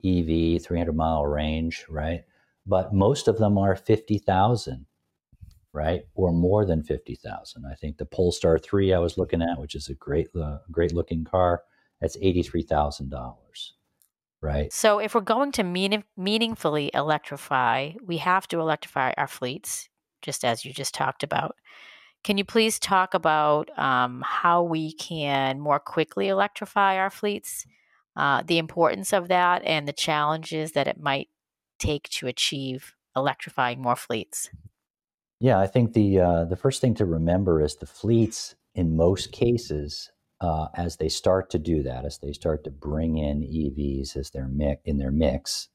EV, 0.04 0.62
three 0.62 0.78
hundred 0.78 0.96
mile 0.96 1.26
range, 1.26 1.86
right? 1.90 2.24
But 2.66 2.94
most 2.94 3.28
of 3.28 3.38
them 3.38 3.58
are 3.58 3.76
fifty 3.76 4.18
thousand 4.18 4.86
right? 5.76 6.06
Or 6.16 6.32
more 6.32 6.66
than 6.66 6.82
50,000. 6.82 7.66
I 7.70 7.76
think 7.76 7.98
the 7.98 8.06
Polestar 8.06 8.58
3 8.58 8.94
I 8.94 9.00
was 9.00 9.18
looking 9.18 9.42
at, 9.42 9.60
which 9.60 9.76
is 9.76 9.90
a 9.90 9.94
great 9.94 10.30
uh, 10.34 10.60
great 10.72 10.94
looking 10.94 11.26
car, 11.26 11.64
that's 12.00 12.18
$83,000, 12.18 13.36
right? 14.42 14.72
So 14.72 15.00
if 15.00 15.14
we're 15.14 15.22
going 15.22 15.52
to 15.54 15.64
mean, 15.64 16.04
meaningfully 16.16 16.92
electrify, 16.94 17.92
we 18.06 18.18
have 18.18 18.48
to 18.50 18.60
electrify 18.60 19.14
our 19.18 19.28
fleets, 19.28 19.90
just 20.22 20.46
as 20.46 20.64
you 20.64 20.72
just 20.72 20.94
talked 20.94 21.24
about. 21.24 21.56
Can 22.24 22.38
you 22.38 22.46
please 22.46 22.80
talk 22.80 23.14
about 23.14 23.70
um, 23.78 24.24
how 24.26 24.64
we 24.64 24.94
can 24.94 25.60
more 25.60 25.80
quickly 25.80 26.30
electrify 26.30 26.98
our 26.98 27.10
fleets, 27.10 27.66
uh, 28.16 28.44
the 28.46 28.58
importance 28.58 29.14
of 29.14 29.28
that, 29.28 29.64
and 29.64 29.88
the 29.88 29.94
challenges 29.94 30.72
that 30.74 30.88
it 30.88 31.00
might 31.00 31.30
take 31.80 32.10
to 32.10 32.28
achieve 32.28 32.94
electrifying 33.16 33.82
more 33.82 33.96
fleets? 33.96 34.50
Yeah, 35.40 35.60
I 35.60 35.68
think 35.68 35.94
the 35.94 36.20
uh, 36.20 36.46
the 36.46 36.56
first 36.56 36.82
thing 36.82 36.96
to 36.96 37.06
remember 37.06 37.62
is 37.62 37.76
the 37.76 37.86
fleets, 37.86 38.56
in 38.74 38.96
most 38.96 39.32
cases, 39.32 40.12
uh, 40.42 40.68
as 40.76 40.98
they 40.98 41.10
start 41.10 41.50
to 41.52 41.60
do 41.60 41.84
that, 41.84 42.06
as 42.06 42.20
they 42.20 42.34
start 42.34 42.64
to 42.64 42.72
bring 42.72 43.18
in 43.18 43.42
EVs 43.42 44.16
as 44.16 44.30
their 44.30 44.48
mix 44.48 44.82
in 44.86 44.98
their 44.98 45.12
mix, 45.12 45.70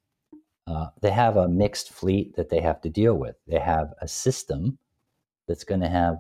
uh, 0.67 0.87
they 1.03 1.11
have 1.11 1.37
a 1.37 1.49
mixed 1.49 1.91
fleet 1.91 2.37
that 2.37 2.49
they 2.49 2.61
have 2.61 2.81
to 2.83 2.89
deal 2.89 3.15
with. 3.15 3.37
They 3.47 3.59
have 3.59 3.93
a 4.01 4.09
system 4.09 4.79
that's 5.47 5.65
going 5.65 5.81
to 5.81 5.89
have 5.89 6.17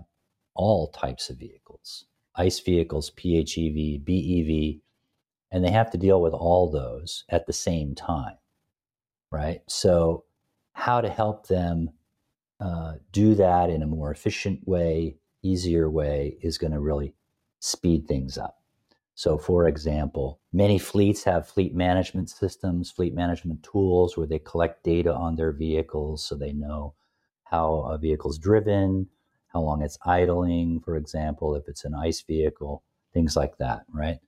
all 0.54 0.88
types 0.88 1.30
of 1.30 1.38
vehicles, 1.38 2.06
ICE 2.34 2.60
vehicles, 2.60 3.10
PHEV, 3.12 4.04
BEV, 4.04 4.80
and 5.52 5.64
they 5.64 5.70
have 5.70 5.90
to 5.90 5.98
deal 5.98 6.20
with 6.20 6.32
all 6.32 6.70
those 6.70 7.24
at 7.28 7.46
the 7.46 7.52
same 7.52 7.94
time, 7.94 8.36
right? 9.30 9.62
So, 9.66 10.24
how 10.72 11.00
to 11.00 11.08
help 11.08 11.48
them 11.48 11.90
uh, 12.60 12.94
do 13.12 13.34
that 13.34 13.70
in 13.70 13.82
a 13.82 13.86
more 13.86 14.10
efficient 14.10 14.66
way, 14.66 15.16
easier 15.42 15.90
way, 15.90 16.36
is 16.42 16.58
going 16.58 16.72
to 16.72 16.80
really 16.80 17.14
speed 17.58 18.06
things 18.06 18.38
up. 18.38 18.60
So, 19.14 19.36
for 19.36 19.68
example, 19.68 20.40
many 20.52 20.78
fleets 20.78 21.24
have 21.24 21.48
fleet 21.48 21.74
management 21.74 22.30
systems, 22.30 22.90
fleet 22.90 23.14
management 23.14 23.62
tools 23.62 24.16
where 24.16 24.26
they 24.26 24.38
collect 24.38 24.84
data 24.84 25.12
on 25.12 25.36
their 25.36 25.52
vehicles 25.52 26.24
so 26.24 26.34
they 26.34 26.52
know 26.52 26.94
how 27.44 27.80
a 27.90 27.98
vehicle's 27.98 28.38
driven, 28.38 29.08
how 29.48 29.60
long 29.60 29.82
it's 29.82 29.98
idling, 30.06 30.80
for 30.80 30.96
example, 30.96 31.54
if 31.54 31.68
it's 31.68 31.84
an 31.84 31.94
ICE 31.94 32.22
vehicle, 32.22 32.82
things 33.12 33.36
like 33.36 33.58
that, 33.58 33.82
right? 33.92 34.20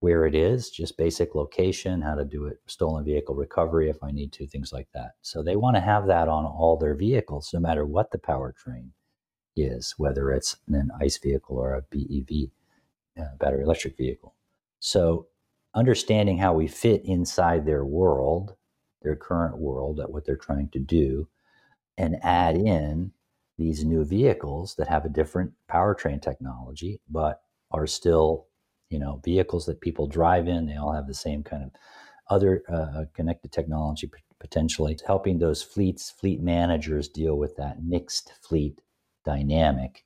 Where 0.00 0.26
it 0.26 0.34
is, 0.34 0.70
just 0.70 0.98
basic 0.98 1.34
location, 1.34 2.02
how 2.02 2.14
to 2.14 2.24
do 2.24 2.46
it, 2.46 2.60
stolen 2.66 3.04
vehicle 3.04 3.34
recovery 3.34 3.88
if 3.88 4.02
I 4.02 4.10
need 4.10 4.32
to, 4.32 4.46
things 4.46 4.72
like 4.72 4.88
that. 4.94 5.12
So 5.22 5.42
they 5.42 5.56
want 5.56 5.76
to 5.76 5.80
have 5.80 6.06
that 6.06 6.28
on 6.28 6.44
all 6.44 6.76
their 6.76 6.94
vehicles, 6.94 7.50
no 7.52 7.60
matter 7.60 7.86
what 7.86 8.10
the 8.10 8.18
powertrain 8.18 8.90
is, 9.56 9.94
whether 9.96 10.30
it's 10.30 10.56
an 10.68 10.90
ICE 11.00 11.16
vehicle 11.18 11.56
or 11.56 11.74
a 11.74 11.82
BEV, 11.90 12.50
uh, 13.18 13.36
battery 13.40 13.62
electric 13.62 13.96
vehicle. 13.96 14.34
So 14.80 15.28
understanding 15.74 16.38
how 16.38 16.52
we 16.52 16.66
fit 16.66 17.02
inside 17.04 17.64
their 17.64 17.84
world, 17.84 18.54
their 19.02 19.16
current 19.16 19.58
world, 19.58 19.98
at 20.00 20.10
what 20.10 20.26
they're 20.26 20.36
trying 20.36 20.68
to 20.70 20.78
do, 20.78 21.28
and 21.96 22.16
add 22.22 22.56
in 22.56 23.12
these 23.56 23.84
new 23.84 24.04
vehicles 24.04 24.74
that 24.74 24.88
have 24.88 25.06
a 25.06 25.10
different 25.10 25.52
powertrain 25.70 26.20
technology, 26.20 27.00
but 27.08 27.40
are 27.70 27.86
still 27.86 28.46
you 28.90 28.98
know 28.98 29.20
vehicles 29.24 29.66
that 29.66 29.80
people 29.80 30.06
drive 30.06 30.48
in 30.48 30.66
they 30.66 30.76
all 30.76 30.92
have 30.92 31.06
the 31.06 31.14
same 31.14 31.42
kind 31.42 31.62
of 31.62 31.70
other 32.28 32.62
uh, 32.68 33.04
connected 33.14 33.52
technology 33.52 34.10
potentially 34.40 34.98
helping 35.06 35.38
those 35.38 35.62
fleets 35.62 36.10
fleet 36.10 36.40
managers 36.42 37.08
deal 37.08 37.36
with 37.36 37.56
that 37.56 37.82
mixed 37.82 38.32
fleet 38.42 38.80
dynamic 39.24 40.04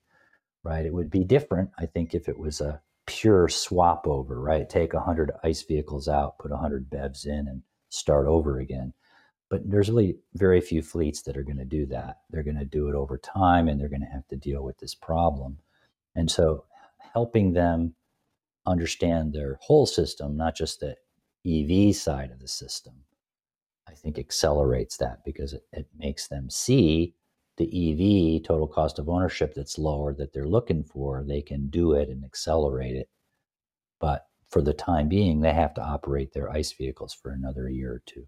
right? 0.63 0.85
It 0.85 0.93
would 0.95 1.11
be 1.11 1.25
different 1.25 1.71
i 1.79 1.87
think 1.87 2.15
if 2.15 2.29
it 2.29 2.39
was 2.39 2.61
a 2.61 2.81
pure 3.07 3.49
swap 3.49 4.07
over 4.07 4.41
right? 4.41 4.69
Take 4.69 4.93
100 4.93 5.33
ice 5.43 5.63
vehicles 5.63 6.09
out 6.09 6.39
put 6.39 6.51
100 6.51 6.91
bevs 6.91 7.27
in 7.27 7.49
and 7.49 7.63
start 7.91 8.27
over 8.27 8.59
again. 8.59 8.93
But 9.49 9.69
there's 9.69 9.91
really 9.91 10.17
very 10.35 10.61
few 10.61 10.81
fleets 10.81 11.23
that 11.23 11.37
are 11.37 11.43
going 11.43 11.59
to 11.59 11.65
do 11.65 11.85
that. 11.87 12.19
They're 12.31 12.45
going 12.45 12.59
to 12.59 12.65
do 12.65 12.89
it 12.89 12.95
over 12.95 13.19
time 13.19 13.67
and 13.69 13.81
they're 13.81 13.89
going 13.89 14.01
to 14.01 14.07
have 14.07 14.27
to 14.29 14.37
deal 14.37 14.63
with 14.63 14.79
this 14.79 14.95
problem. 14.95 15.59
And 16.15 16.31
so 16.31 16.65
helping 17.13 17.53
them 17.53 17.95
understand 18.67 19.33
their 19.33 19.59
whole 19.61 19.87
system, 19.87 20.37
not 20.37 20.57
just 20.57 20.81
the 20.81 20.97
EV 21.47 21.95
side 21.95 22.31
of 22.31 22.41
the 22.41 22.49
system, 22.49 22.95
I 23.89 23.95
think 23.95 24.19
accelerates 24.19 24.97
that 24.99 25.25
because 25.25 25.53
it, 25.53 25.67
it 25.73 25.89
makes 25.99 26.29
them 26.29 26.51
see 26.51 27.15
the 27.57 27.67
EV 27.67 28.43
total 28.45 28.67
cost 28.67 28.99
of 28.99 29.09
ownership 29.09 29.55
that's 29.55 29.79
lower 29.79 30.15
that 30.15 30.33
they're 30.33 30.49
looking 30.49 30.85
for. 30.85 31.25
They 31.27 31.43
can 31.43 31.69
do 31.69 31.93
it 31.93 32.09
and 32.09 32.25
accelerate 32.25 32.97
it. 32.97 33.09
But 34.01 34.27
for 34.49 34.63
the 34.63 34.73
time 34.73 35.09
being, 35.09 35.41
they 35.41 35.53
have 35.53 35.75
to 35.75 35.83
operate 35.83 36.33
their 36.33 36.51
ICE 36.51 36.73
vehicles 36.73 37.13
for 37.13 37.33
another 37.33 37.69
year 37.69 37.93
or 37.93 38.03
two. 38.07 38.27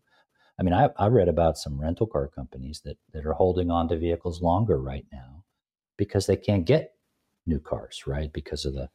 I 0.59 0.62
mean, 0.62 0.75
I, 0.75 0.90
I 0.99 1.07
read 1.07 1.29
about 1.29 1.59
some 1.59 1.81
rental 1.81 2.07
car 2.07 2.29
companies 2.29 2.83
that, 2.85 2.99
that 3.12 3.27
are 3.27 3.33
holding 3.33 3.71
on 3.71 3.88
to 3.88 3.97
vehicles 3.97 4.42
longer 4.42 4.81
right 4.81 5.07
now 5.12 5.45
because 5.97 6.27
they 6.27 6.37
can't 6.37 6.66
get 6.66 6.95
new 7.47 7.59
cars, 7.59 8.05
right? 8.07 8.33
Because 8.33 8.64
of 8.64 8.75
the 8.75 8.88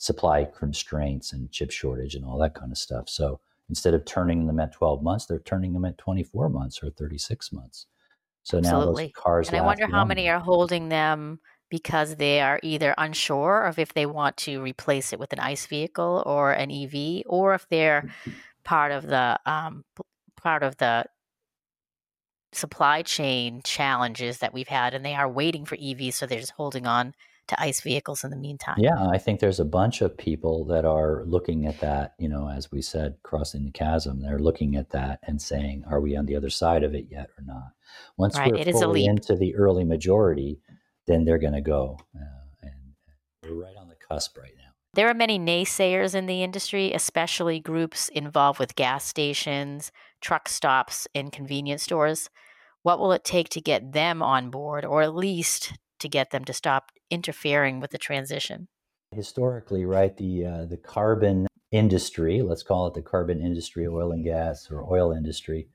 supply 0.00 0.46
constraints 0.46 1.34
and 1.34 1.52
chip 1.52 1.70
shortage 1.70 2.14
and 2.14 2.24
all 2.24 2.38
that 2.38 2.54
kind 2.54 2.72
of 2.72 2.78
stuff. 2.78 3.06
So 3.06 3.38
instead 3.68 3.92
of 3.92 4.06
turning 4.06 4.46
them 4.46 4.58
at 4.58 4.72
12 4.72 5.02
months, 5.02 5.26
they're 5.26 5.40
turning 5.40 5.74
them 5.74 5.84
at 5.84 5.98
24 5.98 6.48
months 6.48 6.82
or 6.82 6.88
36 6.88 7.52
months. 7.52 7.84
So 8.42 8.56
Absolutely. 8.56 9.02
now 9.02 9.08
those 9.08 9.12
cars. 9.14 9.48
And 9.48 9.58
I 9.58 9.60
wonder 9.60 9.86
how 9.86 10.06
many 10.06 10.30
are 10.30 10.40
holding 10.40 10.88
them 10.88 11.38
because 11.68 12.16
they 12.16 12.40
are 12.40 12.58
either 12.62 12.94
unsure 12.96 13.64
of 13.64 13.78
if 13.78 13.92
they 13.92 14.06
want 14.06 14.38
to 14.38 14.62
replace 14.62 15.12
it 15.12 15.18
with 15.20 15.34
an 15.34 15.38
ICE 15.38 15.66
vehicle 15.66 16.22
or 16.24 16.52
an 16.52 16.70
EV, 16.70 17.24
or 17.26 17.52
if 17.52 17.68
they're 17.68 18.10
part 18.64 18.92
of 18.92 19.06
the 19.06 19.38
um, 19.44 19.84
part 20.40 20.62
of 20.62 20.78
the 20.78 21.04
supply 22.52 23.02
chain 23.02 23.60
challenges 23.64 24.38
that 24.38 24.54
we've 24.54 24.66
had, 24.66 24.94
and 24.94 25.04
they 25.04 25.14
are 25.14 25.28
waiting 25.28 25.66
for 25.66 25.76
EVs, 25.76 26.14
so 26.14 26.26
they're 26.26 26.40
just 26.40 26.52
holding 26.52 26.86
on 26.86 27.14
to 27.50 27.60
ICE 27.60 27.80
vehicles 27.80 28.24
in 28.24 28.30
the 28.30 28.36
meantime. 28.36 28.76
Yeah, 28.78 29.08
I 29.08 29.18
think 29.18 29.40
there's 29.40 29.60
a 29.60 29.64
bunch 29.64 30.00
of 30.00 30.16
people 30.16 30.64
that 30.66 30.84
are 30.84 31.24
looking 31.26 31.66
at 31.66 31.80
that, 31.80 32.14
you 32.18 32.28
know, 32.28 32.48
as 32.48 32.72
we 32.72 32.80
said, 32.80 33.16
crossing 33.22 33.64
the 33.64 33.70
chasm. 33.70 34.22
They're 34.22 34.38
looking 34.38 34.76
at 34.76 34.90
that 34.90 35.20
and 35.24 35.40
saying, 35.40 35.84
are 35.88 36.00
we 36.00 36.16
on 36.16 36.26
the 36.26 36.36
other 36.36 36.50
side 36.50 36.82
of 36.82 36.94
it 36.94 37.06
yet 37.10 37.28
or 37.38 37.44
not? 37.44 37.72
Once 38.16 38.38
right, 38.38 38.52
we're 38.52 38.72
fully 38.72 39.04
into 39.04 39.36
the 39.36 39.54
early 39.56 39.84
majority, 39.84 40.60
then 41.06 41.24
they're 41.24 41.38
going 41.38 41.52
to 41.52 41.60
go. 41.60 41.98
Uh, 42.16 42.40
and 42.62 42.72
we're 43.42 43.62
right 43.62 43.76
on 43.76 43.88
the 43.88 43.96
cusp 44.08 44.38
right 44.38 44.54
now. 44.56 44.70
There 44.94 45.08
are 45.08 45.14
many 45.14 45.38
naysayers 45.38 46.14
in 46.14 46.26
the 46.26 46.42
industry, 46.42 46.92
especially 46.92 47.60
groups 47.60 48.08
involved 48.08 48.58
with 48.58 48.74
gas 48.74 49.04
stations, 49.04 49.92
truck 50.20 50.48
stops, 50.48 51.06
and 51.14 51.30
convenience 51.32 51.84
stores. 51.84 52.28
What 52.82 52.98
will 52.98 53.12
it 53.12 53.24
take 53.24 53.48
to 53.50 53.60
get 53.60 53.92
them 53.92 54.22
on 54.22 54.50
board, 54.50 54.84
or 54.84 55.02
at 55.02 55.14
least 55.14 55.74
to 56.00 56.08
get 56.08 56.30
them 56.30 56.44
to 56.46 56.52
stop 56.52 56.90
interfering 57.10 57.80
with 57.80 57.90
the 57.90 57.98
transition? 57.98 58.68
Historically, 59.12 59.84
right, 59.84 60.16
the 60.16 60.46
uh, 60.46 60.64
the 60.66 60.76
carbon 60.76 61.46
industry, 61.72 62.42
let's 62.42 62.62
call 62.62 62.86
it 62.86 62.94
the 62.94 63.02
carbon 63.02 63.40
industry, 63.40 63.86
oil 63.86 64.12
and 64.12 64.24
gas 64.24 64.70
or 64.70 64.84
oil 64.92 65.12
industry, 65.12 65.68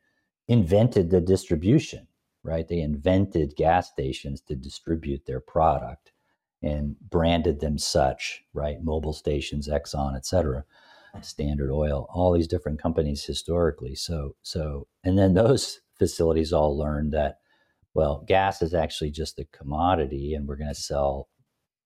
invented 0.48 1.10
the 1.10 1.21
distribution, 1.21 2.08
right? 2.43 2.67
They 2.67 2.80
invented 2.80 3.56
gas 3.56 3.89
stations 3.89 4.41
to 4.41 4.56
distribute 4.56 5.26
their 5.26 5.39
product 5.39 6.12
and 6.62 6.95
branded 7.00 7.60
them 7.60 7.78
such, 7.78 8.43
right? 8.54 8.84
Mobil 8.84 9.13
stations, 9.13 9.67
Exxon, 9.67 10.15
et 10.15 10.26
cetera, 10.26 10.63
Standard 11.21 11.71
Oil, 11.71 12.08
all 12.13 12.34
these 12.34 12.48
different 12.48 12.82
companies 12.82 13.24
historically. 13.24 13.95
So, 13.95 14.36
so, 14.41 14.88
and 15.04 15.17
then 15.17 15.34
those 15.34 15.82
facilities 15.98 16.52
all 16.52 16.78
learned 16.78 17.13
that, 17.13 17.39
well, 17.95 18.23
gas 18.27 18.62
is 18.62 18.73
actually 18.75 19.10
just 19.10 19.39
a 19.39 19.45
commodity 19.45 20.36
and 20.36 20.47
we're 20.47 20.58
going 20.58 20.73
to 20.73 20.75
sell 20.75 21.29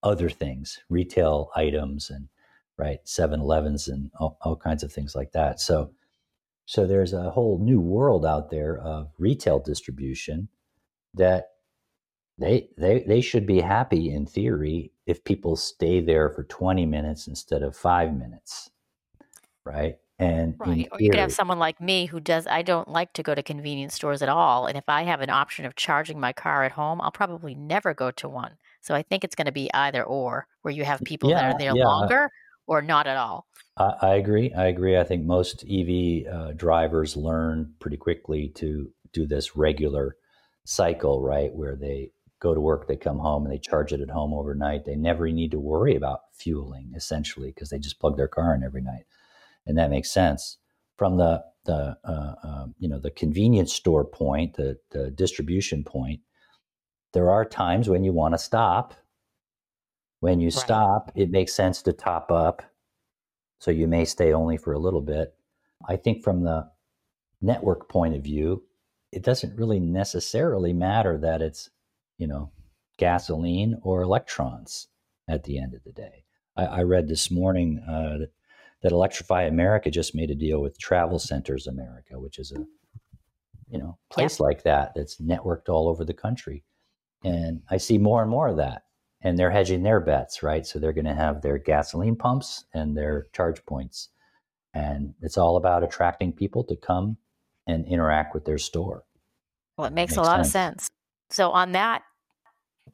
other 0.02 0.28
things, 0.28 0.80
retail 0.90 1.50
items 1.56 2.10
and, 2.10 2.28
right, 2.76 2.98
7 3.04 3.40
Elevens 3.40 3.88
and 3.88 4.10
all, 4.18 4.36
all 4.42 4.56
kinds 4.56 4.82
of 4.82 4.92
things 4.92 5.14
like 5.14 5.32
that. 5.32 5.60
So, 5.60 5.92
so 6.66 6.86
there's 6.86 7.12
a 7.12 7.30
whole 7.30 7.58
new 7.62 7.80
world 7.80 8.26
out 8.26 8.50
there 8.50 8.78
of 8.78 9.12
retail 9.18 9.60
distribution 9.60 10.48
that 11.14 11.46
they 12.38 12.68
they 12.78 13.04
they 13.06 13.20
should 13.20 13.46
be 13.46 13.60
happy 13.60 14.12
in 14.12 14.24
theory 14.24 14.92
if 15.06 15.24
people 15.24 15.56
stay 15.56 16.00
there 16.00 16.30
for 16.30 16.44
20 16.44 16.86
minutes 16.86 17.26
instead 17.26 17.62
of 17.62 17.76
5 17.76 18.14
minutes 18.16 18.70
right 19.66 19.96
and 20.20 20.54
right 20.58 20.88
or 20.92 21.00
you 21.00 21.10
could 21.10 21.18
have 21.18 21.32
someone 21.32 21.58
like 21.58 21.80
me 21.80 22.06
who 22.06 22.20
does 22.20 22.46
i 22.46 22.62
don't 22.62 22.88
like 22.88 23.12
to 23.12 23.22
go 23.22 23.34
to 23.34 23.42
convenience 23.42 23.94
stores 23.94 24.22
at 24.22 24.28
all 24.28 24.66
and 24.66 24.76
if 24.76 24.88
i 24.88 25.02
have 25.02 25.20
an 25.20 25.30
option 25.30 25.64
of 25.64 25.74
charging 25.74 26.20
my 26.20 26.32
car 26.32 26.62
at 26.64 26.72
home 26.72 27.00
i'll 27.00 27.10
probably 27.10 27.54
never 27.54 27.94
go 27.94 28.10
to 28.10 28.28
one. 28.28 28.52
So 28.82 28.94
i 28.94 29.02
think 29.02 29.24
it's 29.24 29.34
going 29.34 29.46
to 29.46 29.52
be 29.52 29.72
either 29.72 30.02
or 30.02 30.46
where 30.62 30.72
you 30.72 30.84
have 30.84 31.00
people 31.04 31.30
yeah, 31.30 31.36
that 31.36 31.54
are 31.54 31.58
there 31.58 31.76
yeah. 31.76 31.84
longer 31.84 32.30
or 32.66 32.82
not 32.82 33.06
at 33.06 33.16
all. 33.16 33.46
I, 33.76 33.94
I, 34.02 34.14
agree 34.14 34.52
i 34.52 34.66
agree. 34.66 34.96
I 34.96 35.04
think 35.04 35.24
most 35.24 35.64
ev 35.68 36.26
uh, 36.32 36.52
drivers 36.52 37.16
learn 37.16 37.74
pretty 37.80 37.96
quickly 37.96 38.48
to 38.56 38.90
do 39.12 39.26
this 39.26 39.56
regular 39.56 40.16
cycle 40.64 41.20
right 41.20 41.52
where 41.52 41.76
they 41.76 42.12
go 42.40 42.54
to 42.54 42.60
work, 42.60 42.88
they 42.88 42.96
come 42.96 43.18
home 43.18 43.44
and 43.44 43.52
they 43.52 43.58
charge 43.58 43.92
it 43.92 44.00
at 44.00 44.10
home 44.10 44.32
overnight. 44.32 44.84
They 44.84 44.96
never 44.96 45.28
need 45.28 45.50
to 45.52 45.60
worry 45.60 45.94
about 45.94 46.22
fueling 46.32 46.92
essentially 46.96 47.48
because 47.48 47.68
they 47.68 47.78
just 47.78 48.00
plug 48.00 48.16
their 48.16 48.28
car 48.28 48.54
in 48.54 48.64
every 48.64 48.80
night, 48.80 49.04
and 49.70 49.78
that 49.78 49.90
makes 49.90 50.10
sense. 50.10 50.58
From 50.96 51.16
the 51.16 51.42
the 51.64 51.96
uh, 52.04 52.34
uh, 52.42 52.66
you 52.78 52.88
know 52.88 52.98
the 52.98 53.10
convenience 53.10 53.72
store 53.72 54.04
point, 54.04 54.56
the 54.56 54.78
the 54.90 55.10
distribution 55.10 55.84
point, 55.84 56.20
there 57.12 57.30
are 57.30 57.44
times 57.44 57.88
when 57.88 58.04
you 58.04 58.12
want 58.12 58.34
to 58.34 58.38
stop. 58.38 58.94
When 60.20 60.40
you 60.40 60.48
right. 60.48 60.52
stop, 60.52 61.12
it 61.14 61.30
makes 61.30 61.54
sense 61.54 61.80
to 61.82 61.94
top 61.94 62.30
up, 62.30 62.62
so 63.58 63.70
you 63.70 63.86
may 63.86 64.04
stay 64.04 64.34
only 64.34 64.58
for 64.58 64.74
a 64.74 64.78
little 64.78 65.00
bit. 65.00 65.34
I 65.88 65.96
think 65.96 66.22
from 66.22 66.42
the 66.42 66.70
network 67.40 67.88
point 67.88 68.14
of 68.14 68.22
view, 68.22 68.64
it 69.12 69.22
doesn't 69.22 69.56
really 69.56 69.80
necessarily 69.80 70.74
matter 70.74 71.16
that 71.16 71.40
it's 71.40 71.70
you 72.20 72.26
know, 72.26 72.52
gasoline 72.98 73.80
or 73.82 74.02
electrons 74.02 74.88
at 75.26 75.44
the 75.44 75.58
end 75.58 75.74
of 75.74 75.82
the 75.84 75.92
day. 75.92 76.24
I, 76.54 76.66
I 76.66 76.82
read 76.82 77.08
this 77.08 77.30
morning 77.30 77.82
uh, 77.88 78.18
that, 78.18 78.30
that 78.82 78.92
Electrify 78.92 79.42
America 79.42 79.90
just 79.90 80.14
made 80.14 80.30
a 80.30 80.34
deal 80.34 80.60
with 80.60 80.78
Travel 80.78 81.18
Centers 81.18 81.66
America, 81.66 82.18
which 82.18 82.38
is 82.38 82.52
a 82.52 82.64
you 83.68 83.78
know 83.78 83.98
place 84.10 84.40
yeah. 84.40 84.46
like 84.46 84.62
that 84.64 84.92
that's 84.94 85.20
networked 85.20 85.68
all 85.68 85.88
over 85.88 86.04
the 86.04 86.14
country, 86.14 86.64
and 87.24 87.62
I 87.70 87.76
see 87.76 87.98
more 87.98 88.22
and 88.22 88.30
more 88.30 88.48
of 88.48 88.56
that. 88.56 88.82
And 89.22 89.38
they're 89.38 89.50
hedging 89.50 89.82
their 89.82 90.00
bets, 90.00 90.42
right? 90.42 90.66
So 90.66 90.78
they're 90.78 90.94
going 90.94 91.04
to 91.04 91.12
have 91.12 91.42
their 91.42 91.58
gasoline 91.58 92.16
pumps 92.16 92.64
and 92.72 92.96
their 92.96 93.26
charge 93.34 93.64
points, 93.66 94.08
and 94.72 95.14
it's 95.20 95.36
all 95.36 95.56
about 95.56 95.84
attracting 95.84 96.32
people 96.32 96.64
to 96.64 96.76
come 96.76 97.18
and 97.66 97.86
interact 97.86 98.34
with 98.34 98.46
their 98.46 98.56
store. 98.56 99.04
Well, 99.76 99.86
it 99.86 99.92
makes, 99.92 100.12
makes 100.12 100.18
a 100.18 100.22
lot 100.22 100.36
sense. 100.38 100.46
of 100.46 100.52
sense. 100.52 100.90
So 101.30 101.50
on 101.50 101.72
that 101.72 102.02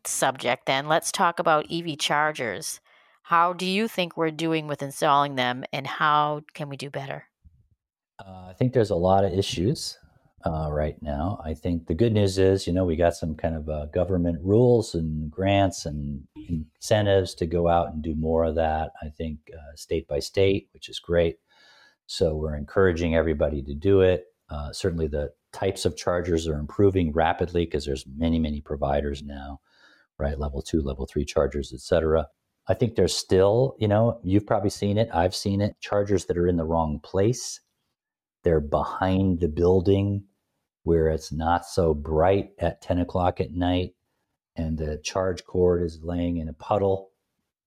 subject, 0.05 0.67
then 0.67 0.89
let's 0.89 1.13
talk 1.13 1.39
about 1.39 1.67
EV 1.71 1.99
chargers. 1.99 2.81
How 3.27 3.55
do 3.55 3.67
you 3.67 3.89
think 3.89 4.17
we're 4.17 4.31
doing 4.31 4.69
with 4.69 4.85
installing 4.85 5.35
them, 5.35 5.65
and 5.73 5.85
how 5.85 6.43
can 6.55 6.69
we 6.69 6.77
do 6.77 6.91
better? 6.91 7.25
Uh, 8.25 8.51
I 8.51 8.53
think 8.57 8.73
there's 8.73 8.91
a 8.91 8.95
lot 8.95 9.25
of 9.25 9.33
issues 9.33 9.99
uh, 10.45 10.69
right 10.71 10.95
now. 11.03 11.41
I 11.45 11.53
think 11.53 11.89
the 11.89 11.95
good 11.95 12.13
news 12.13 12.39
is, 12.39 12.69
you 12.69 12.73
know, 12.73 12.85
we 12.85 12.95
got 12.95 13.17
some 13.17 13.35
kind 13.35 13.57
of 13.57 13.69
uh, 13.69 13.87
government 13.87 14.39
rules 14.45 14.95
and 14.95 15.29
grants 15.29 15.87
and 15.87 16.23
incentives 16.37 17.35
to 17.35 17.47
go 17.47 17.67
out 17.67 17.93
and 17.93 18.01
do 18.01 18.15
more 18.15 18.45
of 18.45 18.55
that. 18.55 18.93
I 19.03 19.09
think 19.09 19.41
uh, 19.53 19.75
state 19.75 20.07
by 20.07 20.21
state, 20.21 20.69
which 20.73 20.89
is 20.89 21.01
great. 21.01 21.39
So 22.07 22.37
we're 22.37 22.55
encouraging 22.55 23.17
everybody 23.17 23.61
to 23.61 23.75
do 23.75 24.03
it. 24.03 24.27
Uh, 24.51 24.73
certainly, 24.73 25.09
the 25.09 25.33
types 25.53 25.85
of 25.85 25.97
chargers 25.97 26.47
are 26.47 26.61
improving 26.61 27.11
rapidly 27.11 27.65
because 27.65 27.85
there's 27.85 28.05
many, 28.07 28.39
many 28.39 28.61
providers 28.61 29.25
now 29.25 29.59
right? 30.19 30.39
Level 30.39 30.63
two, 30.63 30.81
level 30.83 31.07
three 31.07 31.25
chargers, 31.25 31.73
etc. 31.73 32.27
I 32.69 32.75
think 32.75 32.95
there's 32.95 33.15
still, 33.15 33.77
you 33.79 33.89
know, 33.89 34.21
you've 34.23 34.47
probably 34.47 34.71
seen 34.71 34.99
it. 34.99 35.09
I've 35.13 35.35
seen 35.35 35.61
it. 35.61 35.77
Chargers 35.81 36.27
that 36.27 36.37
are 36.37 36.49
in 36.49 36.57
the 36.57 36.65
wrong 36.65 37.01
place. 37.03 37.61
They're 38.43 38.61
behind 38.61 39.41
the 39.41 39.49
building 39.49 40.25
where 40.83 41.09
it's 41.09 41.33
not 41.33 41.65
so 41.67 41.95
bright 41.95 42.51
at 42.59 42.81
10 42.83 42.99
o'clock 42.99 43.41
at 43.41 43.53
night. 43.53 43.95
And 44.57 44.79
the 44.79 44.99
charge 44.99 45.45
cord 45.45 45.83
is 45.83 46.01
laying 46.03 46.39
in 46.39 46.49
a 46.49 46.53
puddle 46.53 47.11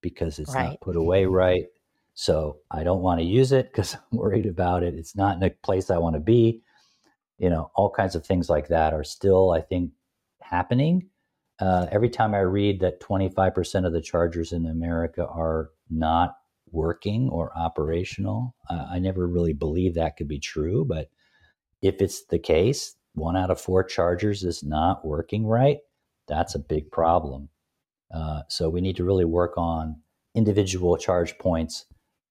because 0.02 0.40
it's 0.40 0.56
right. 0.56 0.70
not 0.70 0.82
put 0.82 0.96
away 0.96 1.26
right. 1.26 1.66
So 2.14 2.58
I 2.72 2.84
don't 2.84 3.02
want 3.02 3.20
to 3.20 3.26
use 3.26 3.52
it 3.52 3.72
because 3.72 3.96
I'm 4.12 4.18
worried 4.18 4.46
about 4.46 4.84
it. 4.84 4.96
It's 4.96 5.16
not 5.16 5.38
in 5.38 5.44
a 5.44 5.50
place 5.50 5.90
I 5.90 5.98
want 5.98 6.16
to 6.16 6.22
be. 6.22 6.62
You 7.38 7.50
know, 7.50 7.72
all 7.76 7.90
kinds 7.90 8.16
of 8.16 8.26
things 8.26 8.50
like 8.50 8.68
that 8.68 8.94
are 8.94 9.04
still, 9.04 9.52
I 9.52 9.62
think, 9.62 9.92
happening. 10.42 11.09
Uh, 11.60 11.88
every 11.92 12.10
time 12.10 12.34
I 12.34 12.40
read 12.40 12.80
that 12.80 13.02
25% 13.02 13.86
of 13.86 13.92
the 13.92 14.02
chargers 14.02 14.54
in 14.54 14.66
America 14.66 15.28
are 15.28 15.72
not 15.90 16.38
working 16.72 17.30
or 17.30 17.52
operational, 17.58 18.56
uh, 18.70 18.88
I 18.90 19.00
never 19.00 19.28
really 19.28 19.54
believed 19.54 19.96
that 19.96 20.16
could 20.16 20.28
be 20.28 20.40
true. 20.40 20.86
But 20.86 21.10
if 21.82 22.02
it's 22.02 22.26
the 22.26 22.40
case, 22.40 22.96
one 23.14 23.36
out 23.36 23.52
of 23.52 23.60
four 23.60 23.84
chargers 23.84 24.44
is 24.44 24.64
not 24.64 25.06
working 25.06 25.46
right, 25.46 25.80
that's 26.28 26.56
a 26.56 26.60
big 26.60 26.92
problem. 26.92 27.50
Uh, 28.14 28.42
so 28.48 28.70
we 28.70 28.82
need 28.82 28.96
to 28.96 29.04
really 29.04 29.26
work 29.26 29.58
on 29.58 29.98
individual 30.36 30.96
charge 30.96 31.38
points, 31.40 31.86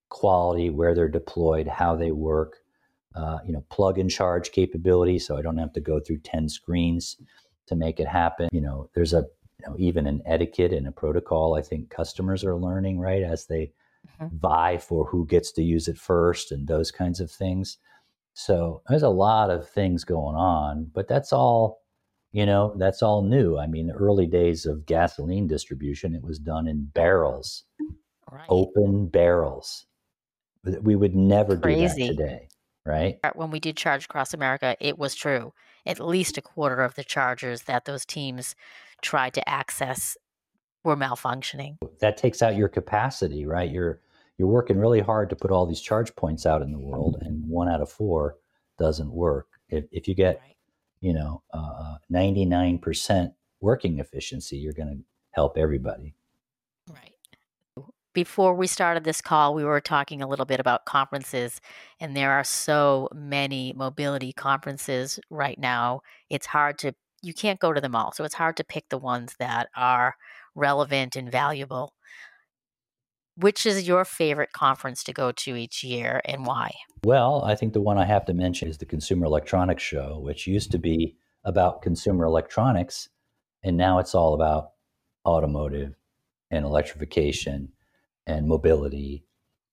quality, 0.08 0.70
where 0.70 0.94
they're 0.94 1.08
deployed, 1.08 1.66
how 1.66 1.94
they 1.94 2.12
work, 2.12 2.56
uh, 3.14 3.38
you 3.44 3.52
know, 3.52 3.64
plug 3.68 3.98
and 3.98 4.10
charge 4.10 4.52
capability, 4.52 5.18
so 5.18 5.36
I 5.36 5.42
don't 5.42 5.58
have 5.58 5.72
to 5.74 5.80
go 5.80 6.00
through 6.00 6.18
10 6.20 6.48
screens 6.48 7.16
to 7.68 7.76
make 7.76 8.00
it 8.00 8.08
happen. 8.08 8.48
You 8.52 8.60
know, 8.60 8.90
there's 8.94 9.12
a 9.12 9.26
you 9.60 9.66
know, 9.66 9.76
even 9.78 10.06
an 10.06 10.22
etiquette 10.26 10.72
and 10.72 10.86
a 10.86 10.92
protocol 10.92 11.56
I 11.56 11.62
think 11.62 11.90
customers 11.90 12.44
are 12.44 12.56
learning, 12.56 13.00
right, 13.00 13.22
as 13.22 13.46
they 13.46 13.72
mm-hmm. 14.20 14.36
vie 14.36 14.78
for 14.78 15.04
who 15.04 15.26
gets 15.26 15.52
to 15.52 15.62
use 15.62 15.88
it 15.88 15.98
first 15.98 16.52
and 16.52 16.66
those 16.66 16.90
kinds 16.90 17.20
of 17.20 17.30
things. 17.30 17.78
So 18.34 18.82
there's 18.88 19.02
a 19.02 19.08
lot 19.08 19.50
of 19.50 19.68
things 19.68 20.04
going 20.04 20.36
on, 20.36 20.90
but 20.94 21.08
that's 21.08 21.32
all, 21.32 21.82
you 22.30 22.46
know, 22.46 22.72
that's 22.76 23.02
all 23.02 23.22
new. 23.22 23.58
I 23.58 23.66
mean, 23.66 23.88
the 23.88 23.94
early 23.94 24.26
days 24.26 24.64
of 24.64 24.86
gasoline 24.86 25.48
distribution, 25.48 26.14
it 26.14 26.22
was 26.22 26.38
done 26.38 26.68
in 26.68 26.84
barrels, 26.94 27.64
right. 28.30 28.46
open 28.48 29.08
barrels. 29.08 29.86
We 30.82 30.94
would 30.94 31.16
never 31.16 31.56
Crazy. 31.56 32.08
do 32.08 32.14
that 32.14 32.22
today, 32.22 32.48
right? 32.88 33.18
When 33.34 33.50
we 33.50 33.60
did 33.60 33.76
Charge 33.76 34.06
Across 34.06 34.34
America, 34.34 34.76
it 34.80 34.98
was 34.98 35.14
true 35.14 35.52
at 35.86 36.00
least 36.00 36.36
a 36.36 36.42
quarter 36.42 36.82
of 36.82 36.94
the 36.94 37.04
chargers 37.04 37.62
that 37.62 37.86
those 37.86 38.04
teams 38.04 38.54
tried 39.00 39.32
to 39.34 39.48
access 39.48 40.16
were 40.84 40.96
malfunctioning. 40.96 41.76
That 42.00 42.16
takes 42.16 42.42
out 42.42 42.56
your 42.56 42.68
capacity, 42.68 43.46
right? 43.46 43.70
You're 43.70 44.00
you're 44.36 44.48
working 44.48 44.78
really 44.78 45.00
hard 45.00 45.30
to 45.30 45.36
put 45.36 45.50
all 45.50 45.66
these 45.66 45.80
charge 45.80 46.14
points 46.14 46.46
out 46.46 46.62
in 46.62 46.70
the 46.70 46.78
world, 46.78 47.16
and 47.20 47.48
one 47.48 47.68
out 47.68 47.80
of 47.80 47.90
four 47.90 48.36
doesn't 48.78 49.10
work. 49.10 49.48
If 49.68 49.86
if 49.90 50.06
you 50.06 50.14
get, 50.14 50.40
right. 50.40 50.56
you 51.00 51.14
know, 51.14 51.42
uh, 51.52 51.96
ninety 52.08 52.44
nine 52.44 52.78
percent 52.78 53.32
working 53.60 53.98
efficiency, 53.98 54.58
you're 54.58 54.72
going 54.72 54.88
to 54.88 55.02
help 55.32 55.58
everybody. 55.58 56.14
Right 56.88 57.17
before 58.14 58.54
we 58.54 58.66
started 58.66 59.04
this 59.04 59.20
call, 59.20 59.54
we 59.54 59.64
were 59.64 59.80
talking 59.80 60.22
a 60.22 60.26
little 60.26 60.44
bit 60.44 60.60
about 60.60 60.86
conferences, 60.86 61.60
and 62.00 62.16
there 62.16 62.32
are 62.32 62.44
so 62.44 63.08
many 63.14 63.72
mobility 63.76 64.32
conferences 64.32 65.20
right 65.30 65.58
now. 65.58 66.00
It's 66.30 66.46
hard 66.46 66.78
to, 66.78 66.94
you 67.22 67.34
can't 67.34 67.60
go 67.60 67.72
to 67.72 67.80
them 67.80 67.94
all. 67.94 68.12
So 68.12 68.24
it's 68.24 68.34
hard 68.34 68.56
to 68.56 68.64
pick 68.64 68.88
the 68.88 68.98
ones 68.98 69.34
that 69.38 69.68
are 69.76 70.16
relevant 70.54 71.16
and 71.16 71.30
valuable. 71.30 71.92
Which 73.36 73.64
is 73.64 73.86
your 73.86 74.04
favorite 74.04 74.52
conference 74.52 75.04
to 75.04 75.12
go 75.12 75.30
to 75.30 75.54
each 75.54 75.84
year 75.84 76.20
and 76.24 76.44
why? 76.44 76.72
Well, 77.04 77.44
I 77.44 77.54
think 77.54 77.72
the 77.72 77.80
one 77.80 77.96
I 77.96 78.04
have 78.04 78.24
to 78.24 78.34
mention 78.34 78.68
is 78.68 78.78
the 78.78 78.84
Consumer 78.84 79.26
Electronics 79.26 79.82
Show, 79.82 80.18
which 80.18 80.48
used 80.48 80.72
to 80.72 80.78
be 80.78 81.16
about 81.44 81.82
consumer 81.82 82.24
electronics, 82.24 83.08
and 83.62 83.76
now 83.76 84.00
it's 84.00 84.14
all 84.14 84.34
about 84.34 84.72
automotive 85.24 85.94
and 86.50 86.64
electrification 86.64 87.68
and 88.28 88.46
mobility 88.46 89.24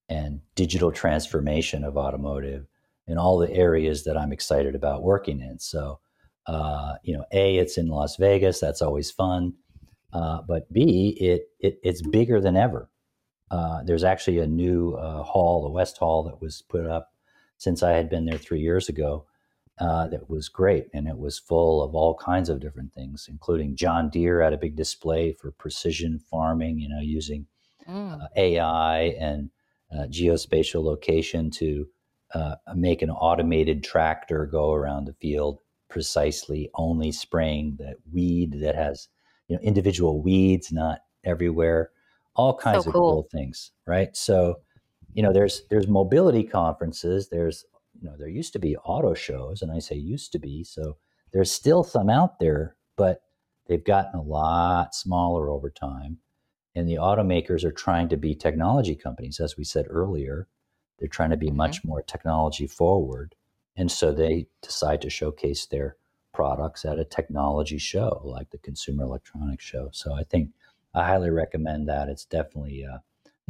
and 0.08 0.40
digital 0.56 0.92
transformation 0.92 1.84
of 1.84 1.96
automotive 1.96 2.66
and 3.06 3.18
all 3.18 3.38
the 3.38 3.52
areas 3.52 4.04
that 4.04 4.16
I'm 4.16 4.32
excited 4.32 4.74
about 4.74 5.04
working 5.04 5.40
in. 5.40 5.58
So 5.60 6.00
Uh, 6.48 6.94
you 7.02 7.12
know, 7.16 7.24
a 7.32 7.58
it's 7.58 7.76
in 7.76 7.88
Las 7.88 8.16
Vegas. 8.18 8.60
That's 8.60 8.80
always 8.82 9.10
fun. 9.10 9.54
Uh, 10.12 10.42
but 10.46 10.72
B, 10.72 11.16
it, 11.20 11.42
it 11.58 11.80
it's 11.82 12.02
bigger 12.08 12.40
than 12.40 12.56
ever. 12.56 12.88
Uh, 13.50 13.82
there's 13.84 14.04
actually 14.04 14.38
a 14.40 14.46
new 14.46 14.94
uh, 14.94 15.24
hall, 15.24 15.62
the 15.62 15.74
West 15.74 15.98
Hall, 15.98 16.22
that 16.24 16.40
was 16.40 16.62
put 16.62 16.86
up 16.86 17.10
since 17.58 17.82
I 17.82 17.96
had 17.96 18.08
been 18.08 18.26
there 18.26 18.38
three 18.38 18.60
years 18.60 18.88
ago. 18.88 19.26
Uh, 19.80 20.06
that 20.08 20.30
was 20.30 20.48
great, 20.48 20.86
and 20.94 21.08
it 21.08 21.18
was 21.18 21.38
full 21.48 21.82
of 21.82 21.94
all 21.96 22.14
kinds 22.14 22.48
of 22.48 22.60
different 22.60 22.92
things, 22.94 23.28
including 23.28 23.76
John 23.76 24.08
Deere 24.10 24.40
had 24.40 24.54
a 24.54 24.64
big 24.66 24.76
display 24.76 25.32
for 25.32 25.50
precision 25.50 26.20
farming. 26.30 26.78
You 26.78 26.88
know, 26.88 27.02
using 27.02 27.46
mm. 27.88 28.22
Uh, 28.22 28.28
AI 28.36 29.00
and 29.20 29.50
uh, 29.92 30.06
geospatial 30.06 30.82
location 30.82 31.50
to 31.50 31.86
make 32.74 33.00
an 33.02 33.10
automated 33.10 33.82
tractor 33.82 34.46
go 34.46 34.72
around 34.72 35.06
the 35.06 35.14
field 35.14 35.58
precisely, 35.88 36.68
only 36.74 37.10
spraying 37.10 37.76
the 37.78 37.94
weed 38.12 38.60
that 38.60 38.74
has 38.74 39.08
you 39.48 39.56
know 39.56 39.62
individual 39.62 40.20
weeds, 40.20 40.72
not 40.72 41.00
everywhere 41.24 41.90
all 42.36 42.56
kinds 42.56 42.84
so 42.84 42.90
of 42.90 42.94
cool. 42.94 43.12
cool 43.12 43.28
things, 43.32 43.72
right? 43.86 44.14
So, 44.14 44.60
you 45.14 45.22
know, 45.22 45.32
there's 45.32 45.62
there's 45.70 45.88
mobility 45.88 46.44
conferences. 46.44 47.28
There's 47.28 47.64
you 48.00 48.08
know 48.08 48.16
there 48.18 48.28
used 48.28 48.52
to 48.52 48.58
be 48.58 48.76
auto 48.76 49.14
shows, 49.14 49.62
and 49.62 49.72
I 49.72 49.78
say 49.78 49.96
used 49.96 50.32
to 50.32 50.38
be. 50.38 50.62
So 50.62 50.98
there's 51.32 51.50
still 51.50 51.82
some 51.82 52.10
out 52.10 52.38
there, 52.38 52.76
but 52.96 53.22
they've 53.66 53.84
gotten 53.84 54.20
a 54.20 54.22
lot 54.22 54.94
smaller 54.94 55.50
over 55.50 55.70
time. 55.70 56.18
And 56.76 56.86
the 56.86 56.96
automakers 56.96 57.64
are 57.64 57.72
trying 57.72 58.10
to 58.10 58.18
be 58.18 58.34
technology 58.34 58.94
companies, 58.94 59.40
as 59.40 59.56
we 59.56 59.64
said 59.64 59.86
earlier. 59.88 60.46
They're 60.98 61.08
trying 61.08 61.30
to 61.30 61.36
be 61.36 61.48
mm-hmm. 61.48 61.56
much 61.56 61.84
more 61.84 62.02
technology 62.02 62.66
forward. 62.66 63.34
And 63.76 63.90
so 63.90 64.12
they 64.12 64.46
decide 64.62 65.00
to 65.02 65.10
showcase 65.10 65.66
their 65.66 65.96
products 66.32 66.84
at 66.84 66.98
a 66.98 67.04
technology 67.04 67.78
show 67.78 68.20
like 68.24 68.50
the 68.50 68.58
Consumer 68.58 69.04
Electronics 69.04 69.64
Show. 69.64 69.88
So 69.92 70.14
I 70.14 70.22
think 70.22 70.50
I 70.94 71.06
highly 71.06 71.30
recommend 71.30 71.88
that. 71.88 72.10
It's 72.10 72.26
definitely 72.26 72.84
uh, 72.84 72.98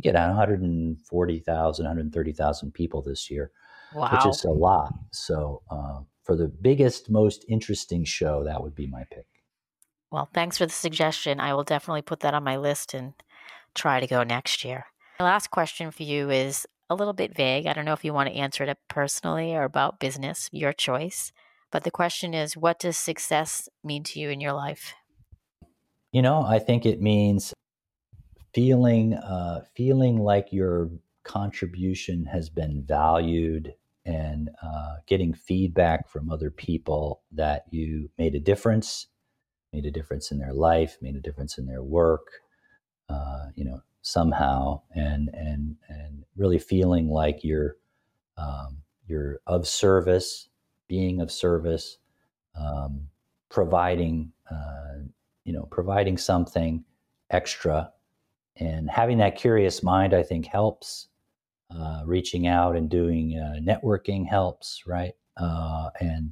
get 0.01 0.15
140,000, 0.15 1.85
130,000 1.85 2.75
people 2.75 3.03
this 3.03 3.29
year, 3.29 3.51
wow. 3.93 4.11
which 4.13 4.27
is 4.27 4.45
a 4.45 4.51
lot. 4.51 4.95
So 5.11 5.63
uh, 5.69 6.01
for 6.23 6.37
the 6.37 6.49
biggest, 6.49 7.11
most 7.11 7.45
interesting 7.49 8.05
show, 8.05 8.45
that 8.45 8.63
would 8.63 8.75
be 8.75 8.87
my 8.87 9.05
pick. 9.11 9.27
Well, 10.11 10.29
thanks 10.33 10.59
for 10.59 10.67
the 10.67 10.73
suggestion. 10.73 11.41
I 11.41 11.55
will 11.55 11.65
definitely 11.65 12.03
put 12.03 12.21
that 12.21 12.35
on 12.35 12.45
my 12.45 12.57
list 12.57 12.95
and 12.95 13.15
try 13.75 14.01
to 14.01 14.07
go 14.07 14.23
next 14.23 14.65
year. 14.65 14.87
My 15.19 15.27
last 15.27 15.51
question 15.51 15.91
for 15.91 16.03
you 16.03 16.31
is 16.31 16.67
a 16.89 16.95
little 16.95 17.13
bit 17.13 17.35
vague. 17.35 17.67
I 17.67 17.73
don't 17.73 17.85
know 17.85 17.93
if 17.93 18.05
you 18.05 18.13
want 18.13 18.29
to 18.29 18.37
answer 18.37 18.65
it 18.65 18.79
personally 18.89 19.55
or 19.55 19.65
about 19.65 19.99
business, 19.99 20.49
your 20.53 20.73
choice. 20.73 21.33
But 21.73 21.85
the 21.85 21.91
question 21.91 22.33
is, 22.33 22.57
what 22.57 22.79
does 22.79 22.97
success 22.97 23.69
mean 23.83 24.05
to 24.05 24.21
you 24.21 24.31
in 24.31 24.41
your 24.41 24.53
life? 24.53 24.95
You 26.13 26.23
know, 26.23 26.43
I 26.43 26.59
think 26.59 26.87
it 26.87 27.01
means 27.01 27.53
feeling 28.55 29.15
uh, 29.15 29.65
feeling 29.75 30.19
like 30.19 30.53
your 30.53 30.91
contribution 31.25 32.25
has 32.25 32.49
been 32.49 32.83
valued 32.87 33.75
and 34.07 34.51
uh, 34.63 34.97
getting 35.07 35.35
feedback 35.35 36.09
from 36.09 36.31
other 36.31 36.51
people 36.51 37.23
that 37.33 37.65
you 37.71 38.09
made 38.17 38.35
a 38.37 38.41
difference, 38.41 39.09
made 39.73 39.87
a 39.87 39.91
difference 39.91 40.31
in 40.31 40.39
their 40.39 40.53
life, 40.53 40.97
made 41.01 41.17
a 41.17 41.21
difference 41.21 41.59
in 41.59 41.67
their 41.67 41.83
work, 41.83 42.29
uh, 43.09 43.47
you 43.55 43.65
know, 43.65 43.83
somehow, 44.03 44.81
and 44.95 45.31
and 45.35 45.77
and 45.89 46.25
really 46.37 46.59
feeling 46.59 47.09
like 47.09 47.45
you're 47.45 47.77
um, 48.37 48.79
you're 49.07 49.41
of 49.47 49.67
service, 49.67 50.49
being 50.89 51.21
of 51.21 51.31
service, 51.31 51.99
um, 52.59 53.09
providing 53.49 54.33
uh, 54.51 54.99
you 55.45 55.53
know, 55.53 55.67
providing 55.71 56.19
something 56.19 56.85
extra 57.31 57.91
and 58.57 58.91
having 58.91 59.19
that 59.19 59.37
curious 59.37 59.83
mind, 59.83 60.15
I 60.15 60.23
think 60.23 60.47
helps. 60.47 61.09
Uh, 61.69 62.03
reaching 62.07 62.47
out 62.47 62.77
and 62.77 62.89
doing 62.89 63.37
uh, 63.37 63.59
networking 63.61 64.25
helps, 64.25 64.85
right? 64.87 65.15
Uh, 65.37 65.91
and 66.01 66.31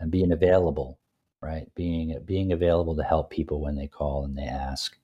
and 0.00 0.10
being 0.10 0.32
available, 0.32 0.98
right? 1.44 1.66
Being 1.74 2.18
being 2.24 2.52
available 2.52 2.96
to 2.96 3.02
help 3.04 3.30
people 3.30 3.60
when 3.60 3.76
they 3.76 3.86
call 3.86 4.24
and 4.24 4.36
they 4.36 4.44
ask. 4.44 4.96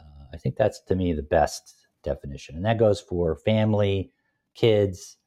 Uh, 0.00 0.24
I 0.34 0.36
think 0.36 0.56
that's 0.56 0.80
to 0.82 0.96
me 0.96 1.12
the 1.12 1.22
best 1.22 1.86
definition, 2.02 2.56
and 2.56 2.64
that 2.64 2.78
goes 2.78 3.00
for 3.00 3.36
family, 3.36 4.12
kids, 4.54 5.18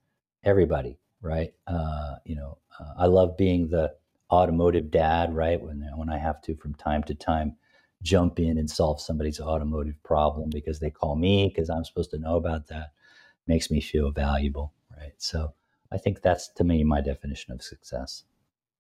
everybody, 0.44 1.00
right? 1.22 1.54
Uh, 1.68 2.16
you 2.26 2.36
know, 2.36 2.58
uh, 2.80 2.94
I 2.98 3.06
love 3.08 3.38
being 3.38 3.70
the 3.70 3.94
automotive 4.32 4.92
dad, 4.92 5.34
right? 5.34 5.62
When 5.62 5.88
when 5.96 6.10
I 6.10 6.18
have 6.18 6.42
to 6.44 6.56
from 6.58 6.74
time 6.76 7.04
to 7.04 7.16
time 7.16 7.56
jump 8.02 8.40
in 8.40 8.58
and 8.58 8.70
solve 8.70 9.02
somebody's 9.02 9.40
automotive 9.42 10.02
problem 10.04 10.50
because 10.50 10.80
they 10.80 10.90
call 10.90 11.16
me 11.16 11.48
because 11.50 11.70
I'm 11.70 11.84
supposed 11.86 12.12
to 12.12 12.20
know 12.20 12.36
about 12.38 12.68
that 12.68 12.92
makes 13.48 13.72
me 13.72 13.82
feel 13.82 14.12
valuable, 14.12 14.74
right? 14.98 15.14
So 15.18 15.54
I 15.92 15.98
think 15.98 16.22
that's 16.22 16.50
to 16.56 16.64
me 16.64 16.84
my 16.84 17.02
definition 17.02 17.54
of 17.54 17.62
success. 17.64 18.24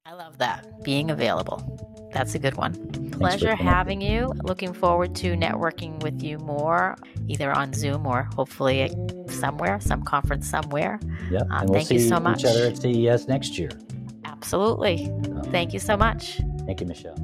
I 0.05 0.13
love 0.13 0.37
that. 0.39 0.83
Being 0.83 1.11
available. 1.11 2.09
That's 2.13 2.33
a 2.33 2.39
good 2.39 2.57
one. 2.57 2.73
Pleasure 3.11 3.55
having 3.55 4.01
you. 4.01 4.31
Looking 4.43 4.73
forward 4.73 5.13
to 5.17 5.35
networking 5.35 6.01
with 6.01 6.23
you 6.23 6.39
more, 6.39 6.95
either 7.27 7.51
on 7.51 7.73
Zoom 7.73 8.07
or 8.07 8.23
hopefully 8.35 8.91
somewhere, 9.27 9.79
some 9.79 10.03
conference 10.03 10.49
somewhere. 10.49 10.99
Yeah. 11.29 11.41
Um, 11.51 11.67
we'll 11.67 11.73
thank 11.75 11.91
you 11.91 11.99
so 11.99 12.19
much. 12.19 12.39
Each 12.39 12.45
other 12.45 12.67
at 12.67 12.77
CES 12.77 13.27
next 13.27 13.59
year. 13.59 13.69
Absolutely. 14.25 15.05
Um, 15.05 15.43
thank 15.51 15.73
you 15.73 15.79
so 15.79 15.95
much. 15.95 16.41
Thank 16.65 16.81
you, 16.81 16.87
Michele. 16.87 17.15